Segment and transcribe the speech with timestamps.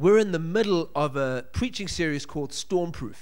[0.00, 3.16] We're in the middle of a preaching series called Stormproof.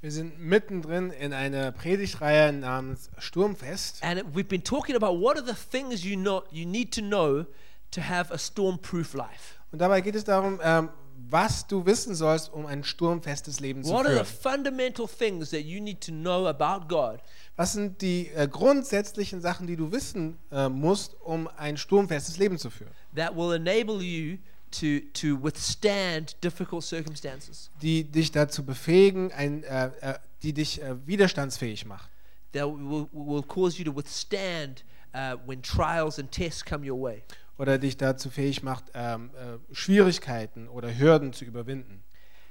[0.00, 4.02] Wir sind mittendrin in einer Predigtreihe namens Sturmfest.
[4.02, 7.46] And we've been talking about what are the things you know you need to know
[7.92, 9.54] to have a stormproof life.
[9.70, 10.88] Und dabei geht es darum, ähm,
[11.28, 14.54] was du wissen sollst, um ein sturmfestes Leben zu What are the führen.
[14.54, 17.20] fundamental things that you need to know about God
[17.56, 22.58] Was sind die äh, grundsätzlichen Sachen, die du wissen äh, musst, um ein sturmfestes Leben
[22.58, 22.90] zu führen?
[23.14, 24.38] that will enable you
[24.72, 27.70] to to withstand difficult circumstances?
[27.82, 32.10] Die dich dazu befähigen, ein, äh, äh, die dich äh, widerstandsfähig macht.
[32.52, 34.84] That will, will cause you to withstand
[35.14, 37.22] uh, when trials and tests come your way.
[37.58, 42.02] Oder dich dazu fähig macht, ähm, äh, Schwierigkeiten oder Hürden zu überwinden.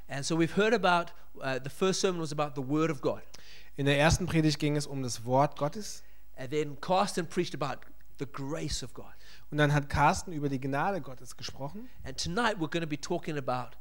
[0.07, 3.21] And so we've heard about uh, the first sermon was about the Word of God,
[3.77, 6.03] In der ersten Predigt ging es um das Wort Gottes.
[6.37, 7.79] and then Carsten preached about
[8.19, 9.13] the grace of God.
[9.51, 11.87] Und dann hat Carsten über die Gnade Gottes gesprochen.
[12.03, 13.77] And tonight we're going to be talking about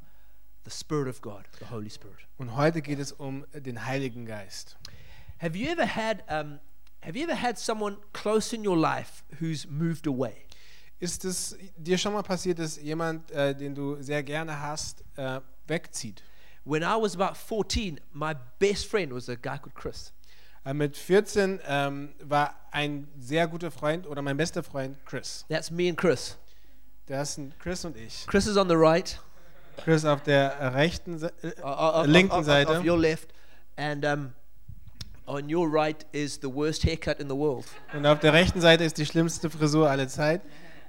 [0.63, 2.19] the Spirit of God, the Holy Spirit.
[2.37, 4.77] Und heute geht es um den Heiligen Geist.
[5.39, 6.59] Have you ever had um,
[7.05, 10.45] Have you ever had someone close in your life who's moved away?
[10.99, 15.39] Ist es dir schon mal passiert, dass jemand, äh, den du sehr gerne hast, äh,
[15.67, 16.23] wegzieht?
[16.63, 20.13] When I was about 14, my best friend was a guy called Chris.
[20.65, 25.45] Äh, mit 14 ähm, war ein sehr guter Freund oder mein bester Freund Chris.
[25.47, 26.37] That's me and Chris.
[27.05, 28.25] Das sind Chris und ich.
[28.25, 29.19] Chris is on the right,
[29.83, 32.71] Chris auf der äh, rechten, Se äh, uh, uh, uh, linken uh, uh, Seite.
[32.71, 33.29] of your left,
[33.77, 34.33] and um,
[35.27, 37.65] on your right is the worst haircut in the world.
[37.93, 40.41] und auf der rechten Seite ist die schlimmste Frisur aller Zeit.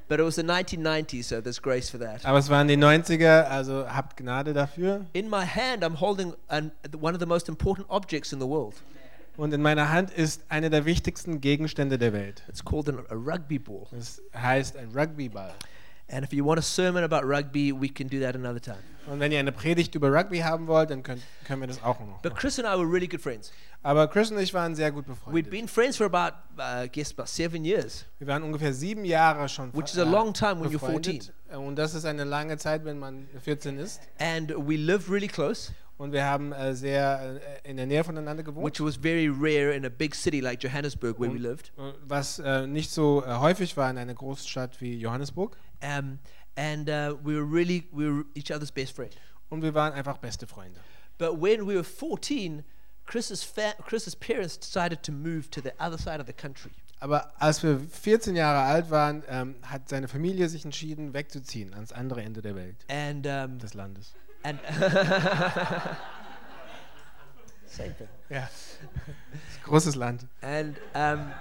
[0.09, 2.25] But it was the 1990s, so there's grace for that.
[2.25, 5.05] Aber es waren die 90er, also habt Gnade dafür.
[5.13, 8.75] In my hand, I'm holding an, one of the most important objects in the world.
[9.37, 12.43] Und in meiner Hand ist einer der wichtigsten Gegenstände der Welt.
[12.49, 13.87] It's called an, a rugby ball.
[13.91, 15.53] Das heißt ein Rugbyball.
[16.09, 18.79] And if you want a sermon about rugby, we can do that another time.
[19.09, 21.99] Und wenn ihr eine Predigt über Rugby haben wollt, dann könnt, können wir das auch
[22.01, 22.23] noch.
[22.23, 22.41] But machen.
[22.41, 23.53] Chris and I were really good friends.
[23.83, 25.51] Aber Chris und ich waren sehr gut befreundet.
[25.51, 28.05] been friends for about, uh, I guess, about seven years.
[28.19, 31.33] Wir waren ungefähr sieben Jahre schon Which is a long time when you're befreundet.
[31.53, 34.01] Und das ist eine lange Zeit, wenn man 14 ist.
[34.19, 38.43] And we lived really close, Und wir haben äh, sehr äh, in der Nähe voneinander
[38.43, 38.67] gewohnt.
[38.67, 41.73] which was very rare in a big city like Johannesburg, where we lived.
[41.79, 45.57] Äh, Was äh, nicht so äh, häufig war in einer Großstadt wie Johannesburg.
[45.83, 46.19] Um,
[46.57, 49.17] and uh, we were really, we were each other's best friend.
[49.49, 50.81] Und wir waren einfach beste Freunde.
[51.19, 52.63] But when we were 14,
[53.07, 56.73] Chris's, fa- Chris's parents decided to move to the other side of the country.
[57.01, 61.93] Aber als wir 14 Jahre alt waren, ähm, hat seine Familie sich entschieden, wegzuziehen ans
[61.93, 64.13] andere Ende der Welt, And, um, des Landes.
[64.43, 64.59] And
[67.67, 68.09] same thing.
[68.31, 68.49] Ja.
[69.65, 70.27] Großes Land.
[70.43, 71.33] And, um,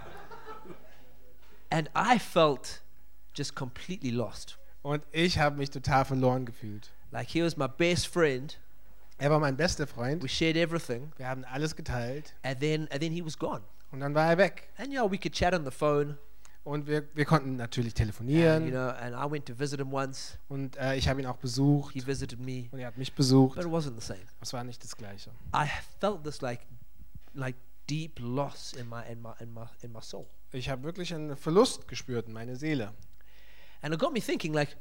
[1.72, 2.82] and I felt
[3.34, 4.58] just completely lost.
[4.82, 6.92] Und ich habe mich total verloren gefühlt.
[7.12, 8.60] Like he was my best friend.
[9.18, 10.22] Er war mein bester Freund.
[10.22, 11.12] We shared everything.
[11.18, 12.34] Wir haben alles geteilt.
[12.44, 13.62] And then, and then he was gone.
[13.92, 14.68] Und dann war er weg.
[14.78, 16.18] And you know, we could chat on the phone.
[16.66, 18.66] Und wir, wir konnten natürlich And, telefonieren.
[18.66, 20.38] you know, and I went to visit him once.
[20.50, 21.94] Und äh, ich habe ihn auch besucht.
[21.94, 23.56] He visited me, Und er hat mich besucht.
[23.56, 24.20] but it wasn't the same.
[24.42, 25.30] Es war nicht das Gleiche.
[25.56, 25.68] I
[26.00, 26.62] felt this like,
[27.36, 27.56] like
[27.88, 31.38] deep loss in my in my in my in my soul, Ich habe wirklich einen
[31.38, 32.94] Verlust gespürt in meine Seele.
[33.84, 34.52] and it got me thinking.
[34.52, 34.76] Like,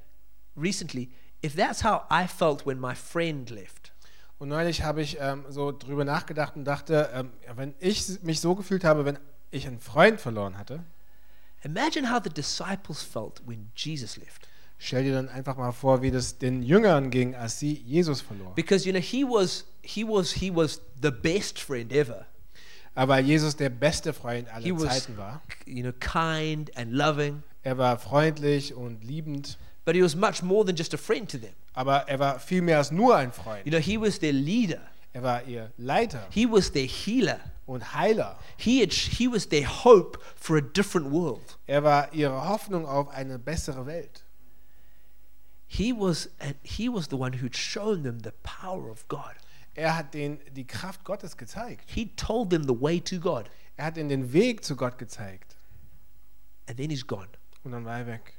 [0.56, 1.10] recently,
[1.44, 3.92] if that's how I felt when my friend left,
[4.38, 8.54] Und neulich habe ich ähm, so drüber nachgedacht und dachte, ähm, wenn ich mich so
[8.54, 9.18] gefühlt habe, wenn
[9.50, 10.82] ich einen Freund verloren hatte,
[11.64, 14.48] imagine how the disciples felt when Jesus left.
[14.78, 18.54] stell dir dann einfach mal vor, wie das den Jüngern ging, als sie Jesus verloren.
[18.54, 22.26] Because you know he was he was he was the best friend ever.
[22.96, 25.40] Aber Jesus der beste Freund aller He was Zeiten war.
[25.66, 30.64] you know kind and loving, Er war freundlich und liebend, but he was much more
[30.66, 31.52] than just a friend to them.
[31.72, 33.64] aber er war viel mehr als nur ein You Freund.
[33.66, 34.80] know he was their leader.
[35.12, 37.40] Er war ihr Leiter He was their healer.
[37.66, 38.38] Und Heiler.
[38.56, 41.58] He had he was their hope for a different world.
[41.66, 44.24] Er war ihre Hoffnung auf eine bessere Welt.
[45.66, 46.28] He was
[46.62, 49.34] he was the one who'd shown them the power of God.
[49.74, 51.82] Er hat denen die Kraft Gottes gezeigt.
[51.90, 55.56] He told them the way to God, Er hat ihnen den Weg zu Gott gezeigt.
[56.68, 57.28] and then he's gone.
[57.64, 58.34] Und dann war er weg.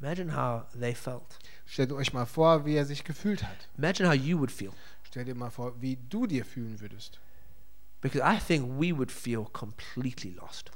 [0.00, 1.38] Imagine how they felt.
[1.66, 3.68] Stellt euch mal vor, wie er sich gefühlt hat.
[3.76, 4.72] Imagine how you would feel.
[5.04, 7.20] Stell dir mal vor, wie du dir fühlen würdest.
[8.02, 10.70] Because I think we would feel completely lost.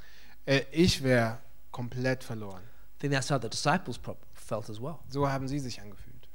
[0.45, 1.37] Äh, ich wäre
[1.71, 2.63] komplett verloren.
[2.63, 3.99] I think that's how the disciples
[4.33, 4.97] felt as well.
[5.09, 6.27] So haben sie sich angefühlt.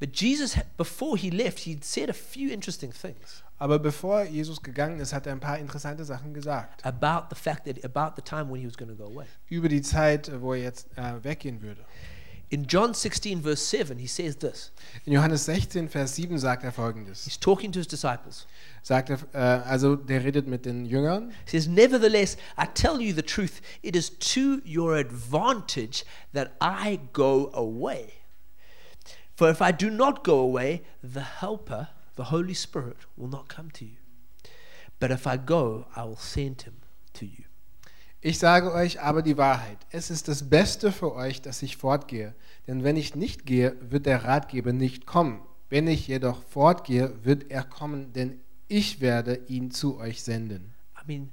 [0.00, 4.98] But Jesus, before he left, he'd said a few interesting things Aber bevor Jesus gegangen
[4.98, 6.84] ist, hat er ein paar interessante Sachen gesagt.
[6.84, 9.26] about the fact that about the time when he was going to go away.
[9.48, 11.84] Über die Zeit, wo er jetzt äh, weggehen würde.
[12.52, 14.72] In John 16, verse 7, he says this.
[15.06, 17.24] In Johannes 16, Vers 7 sagt er folgendes.
[17.24, 18.46] He's talking to his disciples.
[18.82, 21.32] Sagt er, äh, also der redet mit den Jüngern.
[21.46, 26.04] He says, Nevertheless, I tell you the truth, it is to your advantage
[26.34, 28.12] that I go away.
[29.34, 33.70] For if I do not go away, the Helper, the Holy Spirit, will not come
[33.70, 33.96] to you.
[35.00, 36.82] But if I go, I will send him
[37.14, 37.44] to you.
[38.24, 39.78] Ich sage euch aber die Wahrheit.
[39.90, 42.34] Es ist das Beste für euch, dass ich fortgehe.
[42.68, 45.42] Denn wenn ich nicht gehe, wird der Ratgeber nicht kommen.
[45.68, 50.72] Wenn ich jedoch fortgehe, wird er kommen, denn ich werde ihn zu euch senden.
[50.96, 51.30] I mean,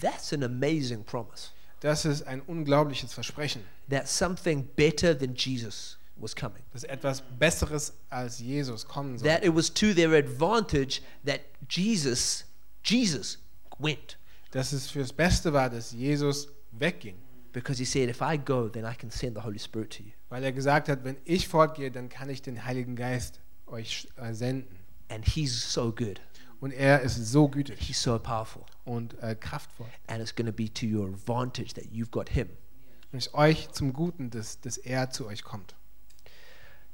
[0.00, 6.34] that's an amazing promise Das ist ein unglaubliches Versprechen, that something better than Jesus was
[6.34, 6.62] coming.
[6.72, 9.28] dass etwas Besseres als Jesus kommen soll.
[9.28, 12.44] That it was to their advantage that Jesus,
[12.82, 13.38] Jesus
[13.78, 14.18] went.
[14.50, 17.16] Dass es fürs Beste war, dass Jesus wegging.
[17.52, 20.12] Because he said, if I go, then I can send the Holy Spirit to you.
[20.28, 24.32] Weil er gesagt hat, wenn ich fortgehe, dann kann ich den Heiligen Geist euch äh,
[24.32, 24.76] senden.
[25.08, 26.20] And he's so good.
[26.60, 28.64] Und er ist so gütig He's so powerful.
[28.84, 29.88] und äh, kraftvoll.
[30.06, 32.48] And it's going to be to your advantage that you've got him.
[33.12, 35.74] Und es ist euch zum Guten, dass, dass er zu euch kommt.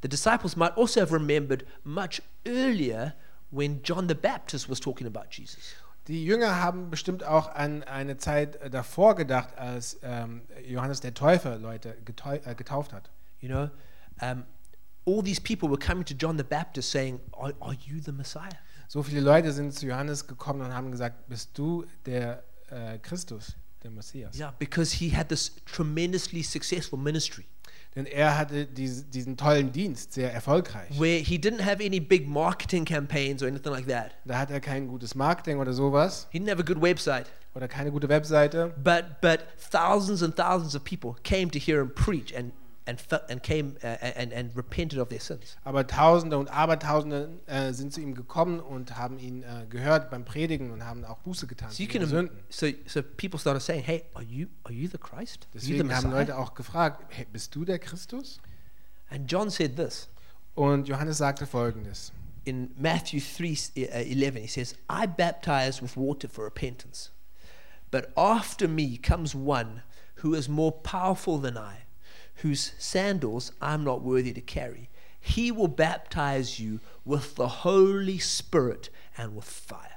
[0.02, 3.14] The disciples might also have remembered much earlier
[3.50, 5.74] when John the Baptist was talking about Jesus.
[6.08, 11.14] Die Jünger haben bestimmt auch an eine Zeit äh, davor gedacht, als ähm, Johannes der
[11.14, 13.10] Täufer Leute getau äh, getauft hat.
[13.40, 13.70] You know,
[14.22, 14.44] um,
[15.04, 18.58] all these people were coming to John the Baptist saying, Are, are you the Messiah?
[18.88, 23.56] So viele Leute sind zu Johannes gekommen und haben gesagt, bist du der äh, Christus,
[23.82, 24.38] der Messias?
[24.38, 27.46] Yeah, because he had this tremendously successful ministry
[27.96, 31.00] Denn er hatte diese, diesen tollen Dienst, sehr erfolgreich.
[31.00, 34.12] where he didn't have any big marketing campaigns or anything like that.
[34.26, 37.24] Da hat er kein gutes Marketing oder sowas He didn't have a good website.
[37.54, 38.74] oder keine gute Webseite.
[38.84, 39.40] But but
[39.72, 42.52] thousands and thousands of people came to hear him preach and
[42.86, 42.98] and
[43.28, 43.86] and came uh,
[44.16, 45.56] and and repented of their sins.
[45.64, 50.24] Aber Tausende und Abertausende äh, sind zu ihm gekommen und haben ihn äh, gehört beim
[50.24, 52.38] Predigen und haben auch Buße getan So can Sünden.
[52.48, 55.48] so so people started saying, "Hey, are you are you the Christ?
[55.52, 58.40] Deswegen haben Messiah?" Leute auch gefragt, hey, bist du der Christus?
[59.10, 60.08] And John said this
[60.54, 62.12] Und Johannes sagte folgendes.
[62.44, 63.46] in Matthew 3
[63.76, 64.36] uh, 11.
[64.36, 67.10] He says, "I baptize with water for repentance,
[67.90, 69.82] but after me comes one
[70.22, 71.85] who is more powerful than I,
[72.42, 74.88] whose sandals I'm not worthy to carry.
[75.20, 79.96] He will baptize you with the Holy Spirit and with fire."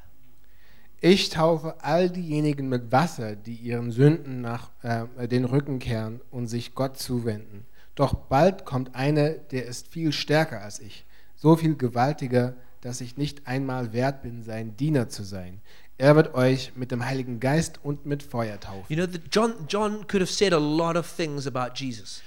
[1.02, 6.48] Ich taufe all diejenigen mit Wasser, die ihren Sünden nach äh, den Rücken kehren und
[6.48, 7.66] sich Gott zuwenden.
[7.96, 13.16] Doch bald kommt einer, der ist viel stärker als ich, so viel gewaltiger, dass ich
[13.16, 15.62] nicht einmal wert bin, sein Diener zu sein.
[16.00, 18.86] Er wird euch mit dem Heiligen Geist und mit Feuer taufen.
[18.88, 22.22] You know, the, John, John could have said a lot of things about Jesus,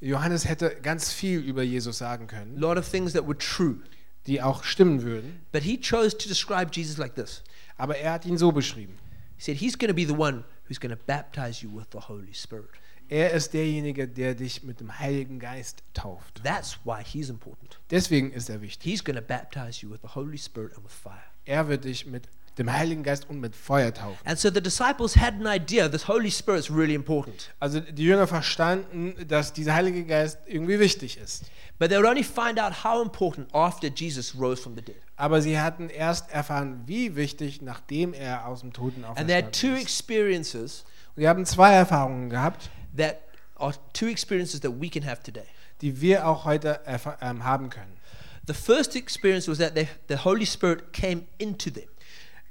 [0.00, 3.80] Johannes hätte ganz viel über Jesus sagen a können, lot of things that were true.
[4.26, 7.42] die auch stimmen würden, But he chose to describe Jesus like this.
[7.76, 8.98] aber er hat ihn so beschrieben.
[9.36, 11.98] He said, He's going to be the one who's going to baptize you with the
[12.08, 12.70] Holy Spirit.
[13.10, 16.42] Er ist derjenige, der dich mit dem Heiligen Geist tauft.
[16.44, 17.78] That's why he's important.
[17.90, 18.90] Deswegen ist er wichtig.
[18.90, 21.22] He's going to baptize you with the Holy Spirit and with fire.
[21.44, 22.28] Er wird dich mit
[22.58, 24.18] dem Heiligen Geist und mit Feuer taufen.
[24.24, 27.50] And so the disciples had an idea this Holy Spirit's really important.
[27.60, 31.44] Also die Jünger verstanden, dass dieser Heilige Geist irgendwie wichtig ist.
[31.78, 34.96] But they would only find out how important after Jesus rose from the dead.
[35.16, 39.52] Aber sie hatten erst erfahren, wie wichtig, nachdem er aus dem Toten And they had
[39.52, 39.82] two auferstanden ist.
[39.82, 40.84] experiences
[41.14, 43.18] Und sie haben zwei Erfahrungen gehabt, that
[43.56, 45.46] are two experiences that we can have today.
[45.80, 46.80] die wir auch heute
[47.20, 47.98] ähm, haben können.
[48.46, 49.74] The first experience was that
[50.08, 51.88] the Holy Spirit came into them.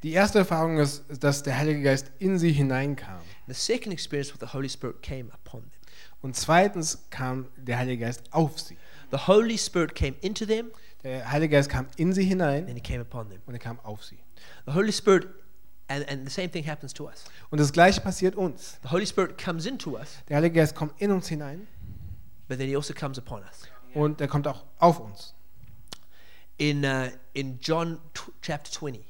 [0.03, 3.19] Die erste Erfahrung ist, dass der Heilige Geist in sie hineinkam.
[3.47, 5.71] The second experience was the Holy Spirit came upon them.
[6.21, 8.77] Und zweitens kam der Heilige Geist auf sie.
[9.11, 10.67] The Holy Spirit came into them,
[11.03, 13.41] Der Heilige Geist kam in sie hinein then he came upon them.
[13.45, 14.19] und er kam auf sie.
[14.65, 15.27] The Holy Spirit,
[15.87, 17.23] and, and the same thing happens to us.
[17.49, 18.79] Und das Gleiche passiert uns.
[18.83, 21.67] The Holy Spirit comes into us, Der Heilige Geist kommt in uns hinein
[22.47, 23.63] but then he also comes upon us.
[23.93, 25.33] und er kommt auch auf uns.
[26.57, 27.99] In, uh, in John
[28.41, 29.03] chapter 20,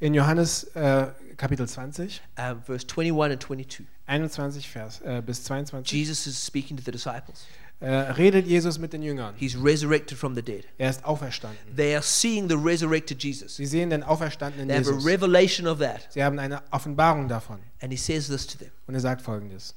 [0.00, 5.86] In Johannes äh, Kapitel 20, uh, verse 21 and 22, 21 Vers äh, bis 22,
[5.92, 7.46] Jesus is speaking to the disciples.
[7.80, 9.34] äh, redet Jesus mit den Jüngern.
[9.36, 10.64] He's resurrected from the dead.
[10.78, 11.58] Er ist auferstanden.
[11.76, 13.56] They are seeing the resurrected Jesus.
[13.56, 15.04] Sie sehen den auferstandenen They have a Jesus.
[15.06, 16.08] revelation of that.
[16.10, 17.58] Sie haben eine Offenbarung davon.
[17.82, 18.70] And he says this to them.
[18.86, 19.74] Und er sagt folgendes.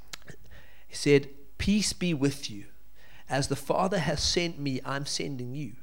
[0.88, 1.28] He said,
[1.58, 2.64] Peace be with you.
[3.28, 5.74] As the Father has sent me, I'm sending you.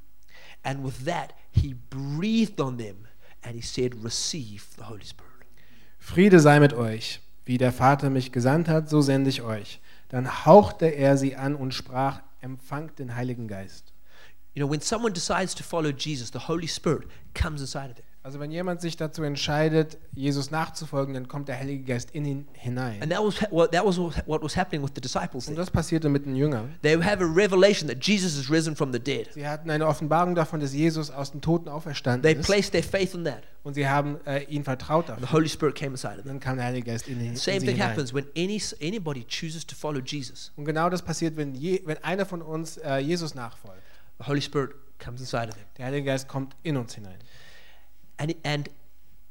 [0.62, 3.06] And with that, he breathed on them
[3.42, 5.30] and he said, Receive the Holy Spirit.
[5.98, 7.20] Friede sei mit euch.
[7.44, 9.80] Wie der Vater mich gesandt hat, so sende ich euch.
[10.08, 13.92] Dann hauchte er sie an und sprach, empfangt den Heiligen Geist.
[14.54, 18.04] You know, when someone decides to follow Jesus, the Holy Spirit comes inside of them.
[18.22, 22.38] Also wenn jemand sich dazu entscheidet, Jesus nachzufolgen, dann kommt der Heilige Geist in ihn
[22.48, 23.00] And hinein.
[23.08, 25.48] that was what that was what was happening with the disciples.
[25.48, 26.74] Und das passierte mit den Jüngern.
[26.82, 29.32] They have a revelation that Jesus is risen from the dead.
[29.32, 32.44] Sie hatten eine Offenbarung davon, dass Jesus aus den Toten auferstanden They ist.
[32.46, 33.42] placed their faith in that.
[33.62, 35.26] Und sie haben äh, ihn vertraut And dafür.
[35.28, 36.26] the Holy Spirit came inside of them.
[36.26, 37.88] dann kam der Heilige Geist in, sie Same thing hinein.
[37.88, 40.52] happens when any anybody chooses to follow Jesus.
[40.56, 43.80] Und genau das passiert, wenn, je, wenn einer von uns äh, Jesus nachfolgt.
[44.18, 44.72] The Holy Spirit
[45.02, 45.64] comes inside of them.
[45.78, 47.16] Der Heilige Geist kommt in uns hinein.
[48.20, 48.68] And and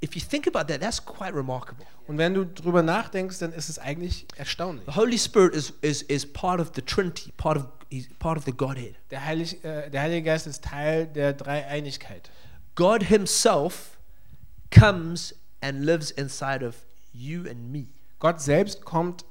[0.02, 1.86] if you think about that, that's quite remarkable.
[2.08, 4.86] Und wenn du drüber nachdenkst, dann ist es eigentlich erstaunlich.
[4.88, 8.46] The Holy Spirit is is is part of the Trinity, part of he's part of
[8.46, 8.96] the Godhead.
[9.12, 12.32] Der, Heilig, äh, der Heilige Geist ist Teil der Dreieinigkeit.
[12.74, 13.98] God Himself
[14.72, 16.76] comes and lives inside of
[17.14, 17.86] you and me.
[18.18, 19.24] Gott selbst kommt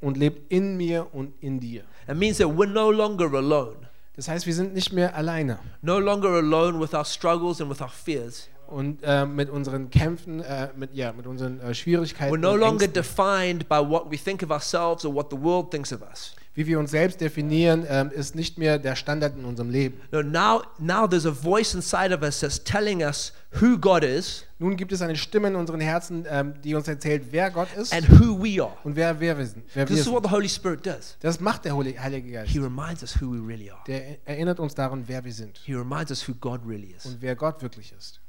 [0.00, 1.84] und lebt in mir und in dir.
[2.06, 3.88] It means that we're no longer alone.
[4.16, 5.60] Das heißt, wir sind nicht mehr alleine.
[5.80, 8.48] No longer alone with our struggles and with our fears.
[8.68, 12.86] Und äh, mit unseren Kämpfen, äh, mit, ja, mit unseren äh, Schwierigkeiten, We're no longer
[12.86, 16.34] defined by what we think of ourselves or what the world thinks of us.
[16.58, 20.00] wie wir uns selbst definieren, ähm, ist nicht mehr der Standard in unserem Leben.
[20.10, 24.44] No, now, now there's a voice inside of us that's telling us who God is
[24.58, 27.92] Nun gibt es eine Stimme in unseren Herzen, ähm, die uns erzählt, wer Gott ist
[27.94, 28.76] and who we are.
[28.82, 29.62] und wer, wir sind.
[29.72, 31.16] Wer This wir is what the Holy Spirit does.
[31.20, 32.50] Das macht der Heilige Geist.
[32.50, 33.80] He reminds us who we really are.
[33.86, 37.06] Der erinnert uns daran, wer wir sind He reminds us who God really is.
[37.06, 38.20] und wer Gott wirklich ist.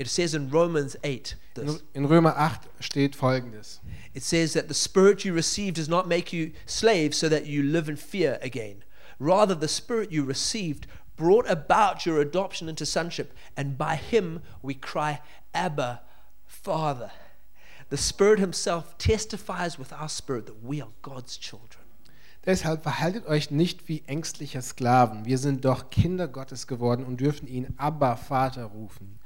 [0.00, 1.82] It says in Romans 8 In, this.
[1.92, 3.80] in Römer 8 steht folgendes.
[4.14, 7.62] It says that the spirit you received does not make you slaves so that you
[7.62, 8.82] live in fear again.
[9.18, 14.72] Rather, the spirit you received brought about your adoption into sonship, and by him we
[14.72, 15.20] cry,
[15.52, 16.00] Abba,
[16.46, 17.10] Father.
[17.90, 21.84] The Spirit Himself testifies with our spirit that we are God's children.
[22.46, 25.26] Deshalb verhaltet euch nicht wie ängstliche Sklaven.
[25.26, 29.18] Wir sind doch Kinder Gottes geworden und dürfen ihn Abba Vater rufen.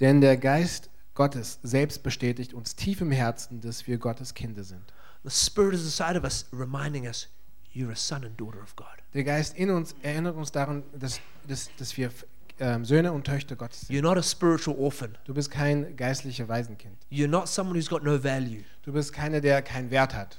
[0.00, 4.92] Denn der Geist Gottes selbst bestätigt uns tief im Herzen, dass wir Gottes Kinder sind.
[5.22, 7.28] The Spirit is inside of us, reminding us,
[7.74, 8.86] you're a son and daughter of God.
[9.12, 12.10] Der Geist in uns erinnert uns daran, dass, dass, dass wir
[12.58, 13.96] ähm, Söhne und Töchter Gottes sind.
[13.96, 15.18] You're not a spiritual orphan.
[15.24, 16.96] Du bist kein geistlicher Waisenkind.
[17.10, 18.62] You're not someone who's got no value.
[18.82, 20.38] Du bist keiner, der keinen Wert hat.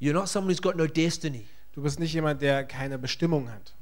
[0.00, 1.46] You're not someone who's got no destiny.
[1.72, 3.74] Du bist nicht jemand, der keine Bestimmung hat.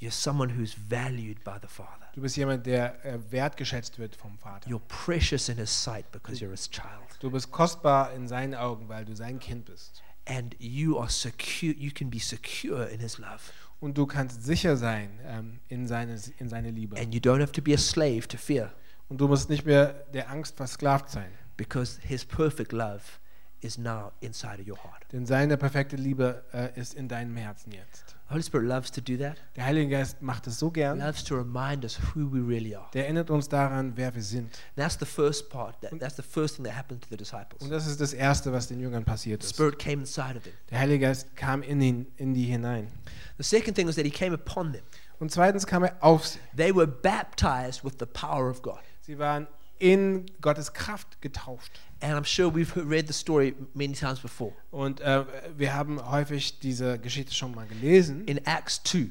[0.00, 2.05] You're someone who's valued by the Father.
[2.16, 4.70] Du bist jemand, der äh, wertgeschätzt wird vom Vater.
[4.70, 6.86] You're precious in His sight because you're His child.
[7.20, 10.02] Du bist kostbar in seinen Augen, weil du sein Kind bist.
[10.24, 13.52] And you are secure, you can be secure in His love.
[13.80, 16.98] Und du kannst sicher sein ähm, in, seine, in seine Liebe.
[16.98, 18.72] And you don't have to be a slave to fear
[19.10, 21.30] Und du musst nicht mehr der Angst versklavt sein.
[21.58, 23.02] because His perfect love
[23.60, 25.04] is now inside of your heart.
[25.12, 28.15] Denn seine perfekte Liebe äh, ist in deinem Herzen jetzt.
[28.28, 29.36] Holy Spirit loves to do that.
[29.54, 30.98] Der Heilige Geist macht es so gern.
[30.98, 32.86] loves to remind us who we really are.
[32.92, 34.50] Der erinnert uns daran, wer wir sind.
[34.74, 35.80] That's the first part.
[35.80, 37.62] That, that's the first thing that happened to the disciples.
[37.62, 39.54] Und das ist das Erste, was den Jüngern passiert ist.
[39.54, 40.52] Spirit came inside of them.
[40.70, 42.88] Der Heilige Geist kam in, ihn, in die hinein.
[43.38, 44.82] The second thing was that He came upon them.
[45.18, 46.40] Und zweitens kam er auf sie.
[46.56, 48.80] They were baptized with the power of God.
[49.02, 49.46] Sie waren
[49.78, 51.72] in Gottes Kraft getauft.
[52.00, 54.52] And I'm sure we've read the story many times before.
[54.70, 55.24] Und äh,
[55.56, 58.24] wir haben häufig diese Geschichte schon mal gelesen.
[58.26, 59.08] In Acts 2,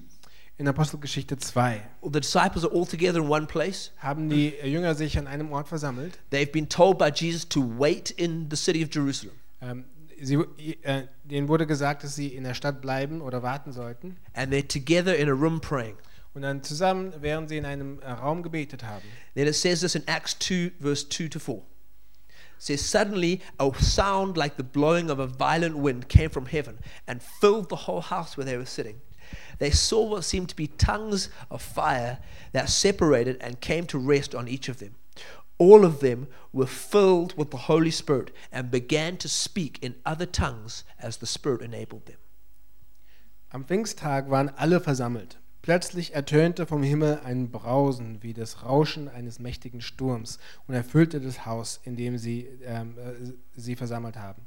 [0.57, 3.91] In Apostelgeschichte 2 the disciples are all together in one place.
[3.97, 6.19] haben die Jünger sich an einem Ort versammelt.
[6.31, 9.35] They've been told by Jesus to wait in the city of Jerusalem.
[9.61, 9.85] Ähm,
[10.21, 10.35] sie,
[10.83, 14.15] äh, denen wurde gesagt, dass sie in der Stadt bleiben oder warten sollten.
[14.33, 15.95] And they're together in a room praying.
[16.35, 19.05] Und dann zusammen, während sie in einem äh, Raum gebetet haben.
[19.35, 21.55] Then it says this in Acts 2, verse 2 to 4.
[21.57, 21.63] It
[22.59, 27.21] says, Suddenly a sound like the blowing of a violent wind came from heaven and
[27.39, 28.99] filled the whole house where they were sitting.
[29.59, 32.19] They saw what seemed to be tongues of fire
[32.51, 34.95] that separated and came to rest on each of them.
[35.57, 40.25] All of them were filled with the Holy Spirit and began to speak in other
[40.25, 42.17] tongues as the Spirit enabled them.
[43.53, 45.37] Am Pfingsttag waren alle versammelt.
[45.65, 51.47] Plötzlich ertönte vom Himmel ein Brausen wie das Rauschen eines mächtigen Sturms und erfüllte das
[51.47, 54.45] Haus, in dem sie ähm, äh, sie versammelt haben.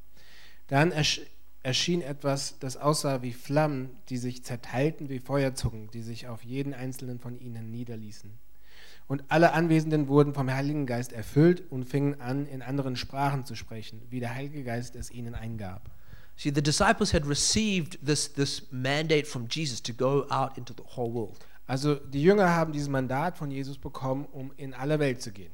[0.68, 1.22] Dann ersch
[1.64, 6.72] erschien etwas, das aussah wie Flammen, die sich zerteilten wie Feuerzungen, die sich auf jeden
[6.72, 8.30] einzelnen von ihnen niederließen.
[9.08, 13.56] Und alle Anwesenden wurden vom Heiligen Geist erfüllt und fingen an, in anderen Sprachen zu
[13.56, 15.90] sprechen, wie der Heilige Geist es ihnen eingab.
[16.38, 20.84] See, the disciples had received this, this mandate from Jesus to go out into the
[20.84, 21.44] whole world.
[21.66, 25.50] Also die Jünger haben dieses Mandat von Jesus bekommen, um in alle Welt zu gehen.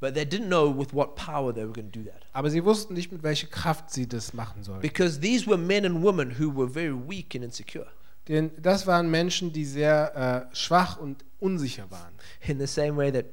[0.00, 2.26] But they didn't know with what power they were going to do that.
[2.32, 4.82] Aber sie wussten nicht, mit welcher Kraft sie das machen sollten.
[4.82, 7.86] Because these were men and women who were very weak and insecure.
[8.26, 12.12] Denn das waren Menschen, die sehr äh, schwach und unsicher waren.
[12.46, 13.26] in the same way that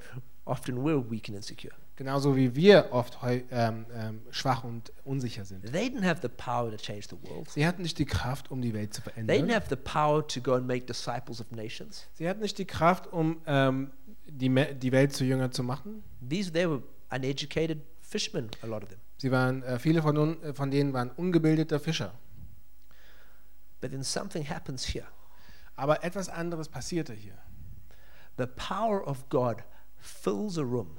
[0.46, 1.74] often we're weak and insecure.
[1.98, 5.72] Genauso wie wir oft ähm, ähm, schwach und unsicher sind.
[5.72, 7.50] They didn't have the power to change the world.
[7.50, 9.56] Sie hatten nicht die Kraft, um die Welt zu They didn't verändern.
[9.56, 12.06] have the power to go and make disciples of nations.
[12.14, 13.90] Sie hatten nicht die Kraft, um ähm,
[14.28, 16.04] die, die Welt zu Jünger zu machen.
[16.30, 19.00] These they were uneducated fishermen, a lot of them.
[19.18, 22.14] Sie waren, äh, viele von, un, äh, von denen waren ungebildete Fischer.
[23.82, 25.08] But then something happens here.
[25.76, 27.40] Aber etwas anderes passierte hier.
[28.38, 29.64] The power of God
[29.98, 30.96] fills a room.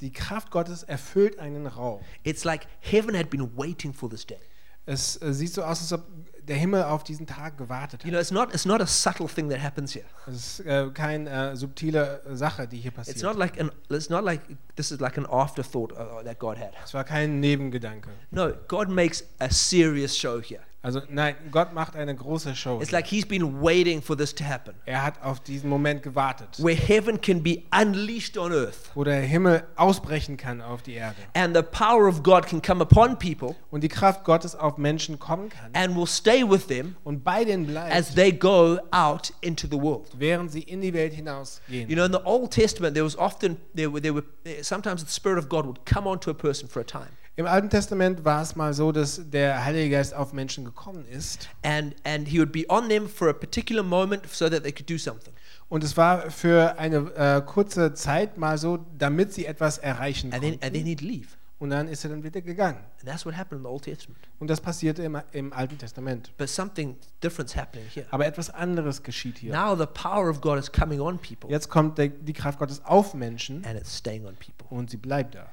[0.00, 2.00] Die Kraft Gottes erfüllt einen Raum.
[2.22, 4.38] It's like heaven had been waiting for this day.
[4.86, 6.02] Es äh, sieht so aus, als ob
[6.42, 8.12] der Himmel auf diesen Tag gewartet You hat.
[8.12, 10.06] know, it's not it's not a subtle thing that happens here.
[10.26, 13.22] Es ist äh, keine äh, subtile Sache, die hier It's passiert.
[13.22, 14.40] not like an it's not like
[14.76, 16.72] this is like an afterthought uh, that God had.
[16.82, 18.08] Es war kein Nebengedanke.
[18.30, 20.60] No, God makes a serious show here.
[20.82, 22.80] Also nein, Gott macht eine große Show.
[22.80, 24.74] It's like he's been waiting for this to happen.
[24.86, 29.20] Er hat auf diesen Moment gewartet, Where heaven can be unleashed on earth wo der
[29.20, 33.54] Himmel ausbrechen kann auf die Erde and the power of God can come upon people
[33.70, 37.44] und die Kraft Gottes auf Menschen kommen kann and will stay with them und bei
[37.44, 40.08] denen as bleibt, they go out into the world.
[40.16, 41.90] während sie in die Welt hinausgehen.
[41.90, 44.24] You know, in the Old Testament, there was often there were there were
[44.62, 47.10] sometimes the Spirit of God would come onto a person for a time,
[47.40, 51.48] Im Alten Testament war es mal so, dass der Heilige Geist auf Menschen gekommen ist
[51.62, 54.90] and and He would be on them for a particular moment so that they could
[54.90, 55.32] do something.
[55.70, 60.42] und es war für eine äh, kurze Zeit mal so, damit sie etwas erreichen And
[60.42, 60.86] then and then konnten.
[60.88, 61.28] He'd leave,
[61.58, 62.80] Und dann ist er dann wieder gegangen.
[63.00, 64.18] and that's what happened in the Old Testament.
[64.38, 66.36] Und das passierte im, im Alten Testament.
[66.36, 68.04] But something different's happening here.
[68.10, 69.54] Aber etwas anderes geschieht hier.
[69.54, 72.84] Now the power of God is coming on people, Jetzt kommt der, die Kraft Gottes
[72.84, 75.46] auf Menschen and it's staying on people, und sie bleibt da.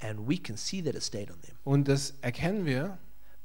[0.00, 2.98] And we can see that it stayed on them Und das erkennen wir,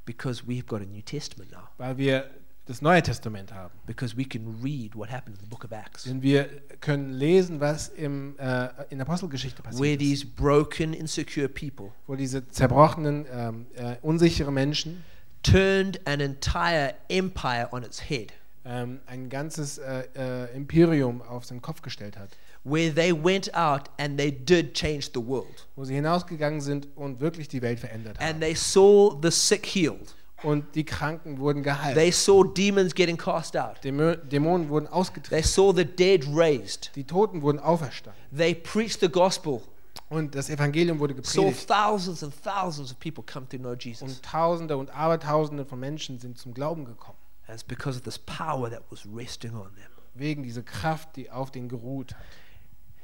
[0.04, 1.68] because we've got a New Testament now.
[1.78, 2.30] weil wir
[2.66, 3.72] das Neue Testament haben.
[3.86, 6.44] Because we can read what happened in the Book of Acts, Denn wir
[6.80, 10.08] können lesen, was im, äh, in der Apostelgeschichte where passiert ist.
[10.08, 15.02] these broken, insecure people Wo diese zerbrochenen, ähm, äh, unsichere Menschen
[15.42, 18.32] turned an entire empire on its head,
[18.64, 22.30] ähm, ein ganzes äh, äh, Imperium auf seinen Kopf gestellt hat.
[22.64, 25.66] Where they went out and they did change the world.
[25.76, 28.26] Wo sie hinausgegangen sind und wirklich die Welt verändert haben.
[28.28, 30.14] And they saw the sick healed.
[30.42, 31.94] Und die Kranken wurden geheilt.
[31.96, 33.76] They saw demons getting cast out.
[33.84, 35.44] Dämo- Dämonen wurden They ausgetrieben.
[35.44, 36.90] saw the dead raised.
[36.96, 38.20] Die Toten wurden auferstanden.
[38.36, 39.60] They preached the gospel.
[40.08, 41.66] Und das Evangelium wurde gepredigt.
[41.68, 44.02] thousands and thousands of people come to know Jesus.
[44.02, 47.16] Und Tausende und Abertausende von Menschen sind zum Glauben gekommen.
[47.46, 49.86] And it's because of this power that was resting on them.
[50.14, 52.20] Wegen dieser Kraft, die auf den geruht hat.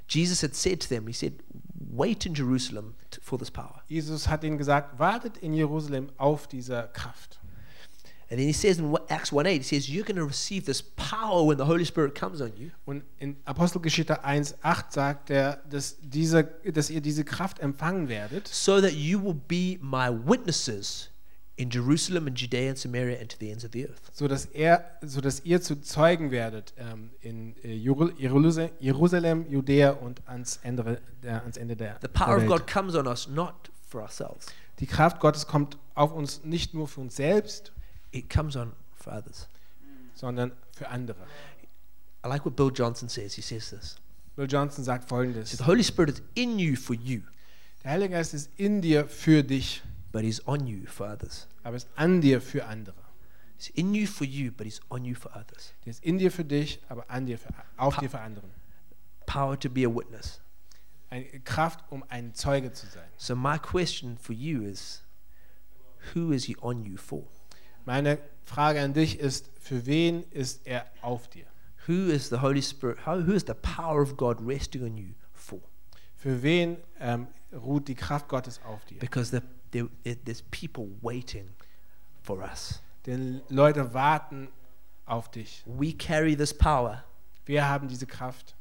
[0.09, 1.35] Jesus had said to them, He said,
[1.91, 3.83] Wait in Jerusalem for this power.
[3.89, 7.39] Jesus hat ihnen gesagt, wartet in Jerusalem auf diese Kraft.
[8.31, 10.83] And then He says in Acts 1 8, He says, You're going to receive this
[10.83, 12.71] power when the Holy Spirit comes on you.
[12.85, 18.81] Und in Apostelgeschichte 1,8 sagt er, dass, diese, dass ihr diese Kraft empfangen werdet, so
[18.81, 21.11] that you will be my witnesses
[21.59, 24.01] in Jerusalem and Judea and Samaria and to the ends of the earth.
[24.13, 30.23] sodass, er, sodass ihr zu Zeugen werdet ähm, in äh, Jeru- Jerusal- Jerusalem, Judäa und
[30.29, 32.49] ans Ende der, ans Ende der, The der power of Welt.
[32.49, 34.47] God comes on us not for ourselves,
[34.79, 37.73] Die Kraft Gottes kommt auf uns nicht nur für uns selbst,
[38.13, 39.49] it comes on for others.
[40.15, 41.27] sondern für andere.
[42.25, 43.35] I like what Bill Johnson says.
[43.35, 43.97] He says this
[44.37, 47.23] Bill Johnson sagt folgendes: The Holy Spirit is in you for you,
[47.83, 49.83] Der Heilige Geist ist in dir für dich,
[50.19, 51.47] but He's on you for others.
[51.63, 52.97] aber ist an dir für andere.
[53.57, 55.73] He's in you for you, but He's on you for others.
[55.85, 58.51] Der ist in dir für dich, aber an dir für, auf Pa- dir für anderen.
[59.27, 60.41] Power to be a witness.
[61.11, 63.09] Eine Kraft, um ein Zeuge zu sein.
[63.17, 65.03] So, my question for you is
[66.15, 67.23] who is He on you for?
[67.85, 71.47] Meine Frage an dich ist: Für wen ist er auf dir?
[71.87, 73.07] Who is the Holy Spirit?
[73.07, 75.61] How, who is the power of God resting on you for?
[76.17, 78.99] Für wen ähm, ruht die Kraft Gottes auf dir?
[78.99, 79.41] because the,
[79.73, 79.89] there,
[80.25, 81.49] there's people waiting
[82.23, 82.81] for us.
[83.07, 84.49] Denn Leute warten
[85.07, 85.63] auf dich.
[85.67, 87.05] We carry this power,
[87.47, 88.55] Wir haben diese Kraft,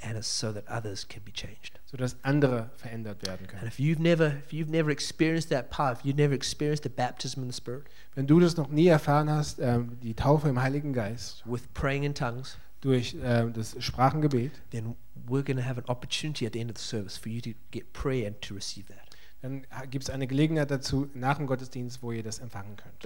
[0.00, 1.80] and it's so that others can be changed.
[1.90, 3.66] sodass andere verändert werden And können.
[3.66, 7.42] if you've never, if you've never experienced that power, if you've never experienced the baptism
[7.42, 7.84] in the Spirit
[8.14, 12.04] Wenn du das noch nie erfahren hast, ähm, die Taufe im Heiligen Geist, with praying
[12.04, 14.96] in tongues, durch ähm, das Sprachengebet, then
[15.28, 17.50] we're going to have an opportunity at the end of the service for you to
[17.70, 19.01] get prayer and to receive that
[19.42, 23.04] dann gibt es eine Gelegenheit dazu nach dem Gottesdienst, wo ihr das empfangen könnt.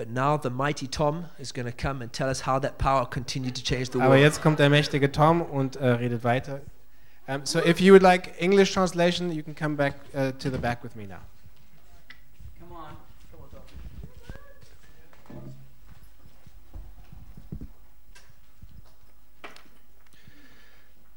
[4.03, 6.61] Aber jetzt kommt der mächtige Tom und uh, redet weiter.
[7.27, 10.59] Um, so if you would like English translation, you can come back uh, to the
[10.59, 11.17] back with me now.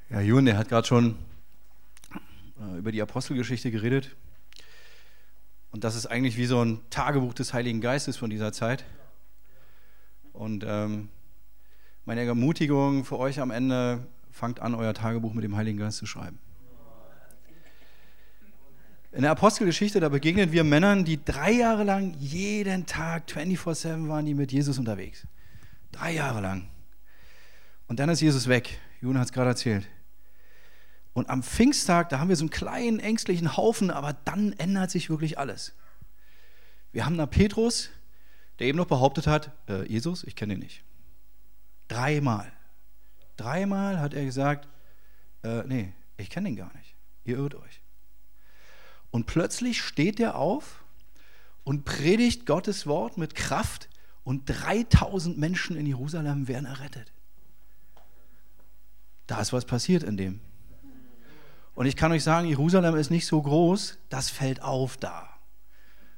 [0.09, 1.17] Ja, Jürgen, der hat gerade schon
[2.59, 4.15] äh, über die Apostelgeschichte geredet.
[5.71, 8.85] Und das ist eigentlich wie so ein Tagebuch des Heiligen Geistes von dieser Zeit.
[10.33, 11.09] Und ähm,
[12.05, 16.05] meine Ermutigung für euch am Ende, fangt an, euer Tagebuch mit dem Heiligen Geist zu
[16.05, 16.39] schreiben.
[19.11, 24.25] In der Apostelgeschichte, da begegnen wir Männern, die drei Jahre lang jeden Tag 24-7 waren,
[24.25, 25.27] die mit Jesus unterwegs.
[25.91, 26.69] Drei Jahre lang.
[27.87, 28.79] Und dann ist Jesus weg.
[29.01, 29.87] Juna hat es gerade erzählt.
[31.13, 35.09] Und am Pfingsttag, da haben wir so einen kleinen ängstlichen Haufen, aber dann ändert sich
[35.09, 35.73] wirklich alles.
[36.91, 37.89] Wir haben da Petrus,
[38.59, 40.83] der eben noch behauptet hat, äh, Jesus, ich kenne ihn nicht.
[41.87, 42.51] Dreimal.
[43.37, 44.67] Dreimal hat er gesagt,
[45.43, 46.95] äh, nee, ich kenne ihn gar nicht.
[47.23, 47.81] Ihr irrt euch.
[49.11, 50.83] Und plötzlich steht er auf
[51.63, 53.89] und predigt Gottes Wort mit Kraft
[54.23, 57.11] und 3000 Menschen in Jerusalem werden errettet.
[59.27, 60.41] Da ist was passiert in dem.
[61.79, 65.29] Und ich kann euch sagen, Jerusalem ist nicht so groß, das fällt auf da.